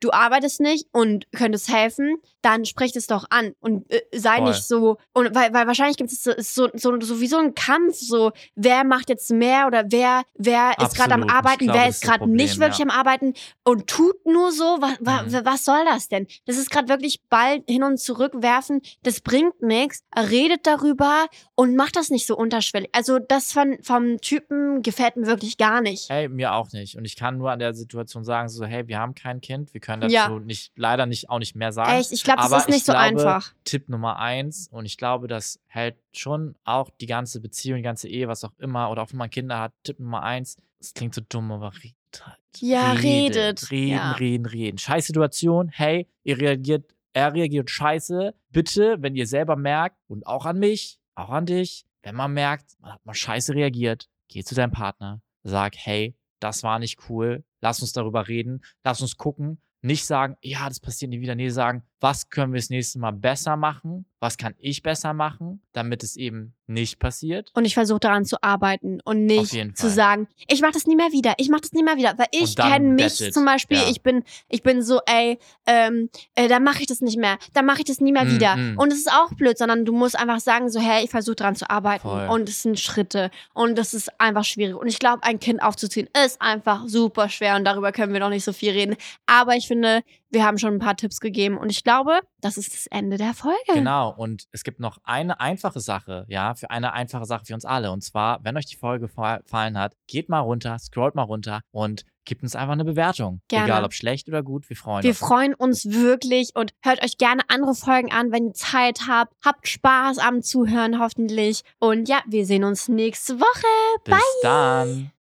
[0.00, 4.48] du arbeitest nicht und könntest helfen, dann sprich es doch an und äh, sei Voll.
[4.48, 7.54] nicht so und weil, weil wahrscheinlich gibt es so, so, so, so wie so ein
[7.54, 11.44] Kampf, so wer macht jetzt mehr oder wer wer ist gerade am Absolut.
[11.44, 12.84] Arbeiten, glaube, wer ist gerade nicht wirklich ja.
[12.86, 13.34] am Arbeiten
[13.64, 15.44] und tut nur so, was, Mhm.
[15.44, 16.26] was soll das denn?
[16.46, 20.02] Das ist gerade wirklich Ball hin und zurück werfen, das bringt nichts.
[20.16, 22.88] Redet darüber und macht das nicht so unterschwellig.
[22.92, 26.08] Also das von, vom Typen gefällt mir wirklich gar nicht.
[26.08, 26.96] Hey, mir auch nicht.
[26.96, 29.80] Und ich kann nur an der Situation sagen, so, hey, wir haben kein Kind, wir
[29.80, 30.28] können dazu Ja.
[30.38, 31.98] nicht, leider nicht, auch nicht mehr sagen.
[31.98, 33.54] Echt, ich glaube, das ist nicht ich so glaube, einfach.
[33.64, 38.08] Tipp Nummer eins, und ich glaube, das hält schon auch die ganze Beziehung, die ganze
[38.08, 41.14] Ehe, was auch immer, oder auch wenn man Kinder hat, Tipp Nummer eins, es klingt
[41.14, 42.38] so dumm, aber redet halt.
[42.58, 43.70] Ja, redet.
[43.70, 44.12] Reden, Ja.
[44.12, 44.78] reden, reden.
[44.78, 48.34] Scheiß Situation, hey, ihr reagiert, er reagiert scheiße.
[48.50, 52.76] Bitte, wenn ihr selber merkt, und auch an mich, auch an dich, wenn man merkt,
[52.80, 57.44] man hat mal scheiße reagiert, geh zu deinem Partner, sag, hey, das war nicht cool,
[57.60, 59.60] lass uns darüber reden, lass uns gucken.
[59.82, 61.34] Nicht sagen, ja, das passiert nie wieder.
[61.34, 64.06] Nee, sagen, was können wir das nächste Mal besser machen?
[64.20, 67.50] Was kann ich besser machen, damit es eben nicht passiert?
[67.54, 71.12] Und ich versuche daran zu arbeiten und nicht zu sagen, ich mache das nie mehr
[71.12, 73.32] wieder, ich mache das nie mehr wieder, weil ich kenne mich it.
[73.34, 73.88] zum Beispiel, Ja.
[73.90, 77.64] ich bin, ich bin so, ey, ähm, äh, dann mache ich das nicht mehr, dann
[77.66, 78.56] mache ich das nie mehr Mm, wieder.
[78.56, 78.78] mm.
[78.78, 81.56] Und es ist auch blöd, sondern du musst einfach sagen, so, hey, ich versuche daran
[81.56, 82.28] zu arbeiten Voll.
[82.28, 84.74] und es sind Schritte und das ist einfach schwierig.
[84.76, 88.30] Und ich glaube, ein Kind aufzuziehen ist einfach super schwer und darüber können wir noch
[88.30, 88.96] nicht so viel reden.
[89.26, 92.74] Aber ich finde, wir haben schon ein paar Tipps gegeben und ich glaube, das ist
[92.74, 93.56] das Ende der Folge.
[93.72, 97.64] Genau, und es gibt noch eine einfache Sache, ja, für eine einfache Sache für uns
[97.64, 97.92] alle.
[97.92, 101.60] Und zwar, wenn euch die Folge fa- gefallen hat, geht mal runter, scrollt mal runter
[101.70, 103.40] und gebt uns einfach eine Bewertung.
[103.48, 103.64] Gerne.
[103.66, 105.18] Egal ob schlecht oder gut, wir freuen Wir uns.
[105.18, 109.34] freuen uns wirklich und hört euch gerne andere Folgen an, wenn ihr Zeit habt.
[109.44, 111.62] Habt Spaß am Zuhören hoffentlich.
[111.78, 114.00] Und ja, wir sehen uns nächste Woche.
[114.04, 115.08] Bis dann.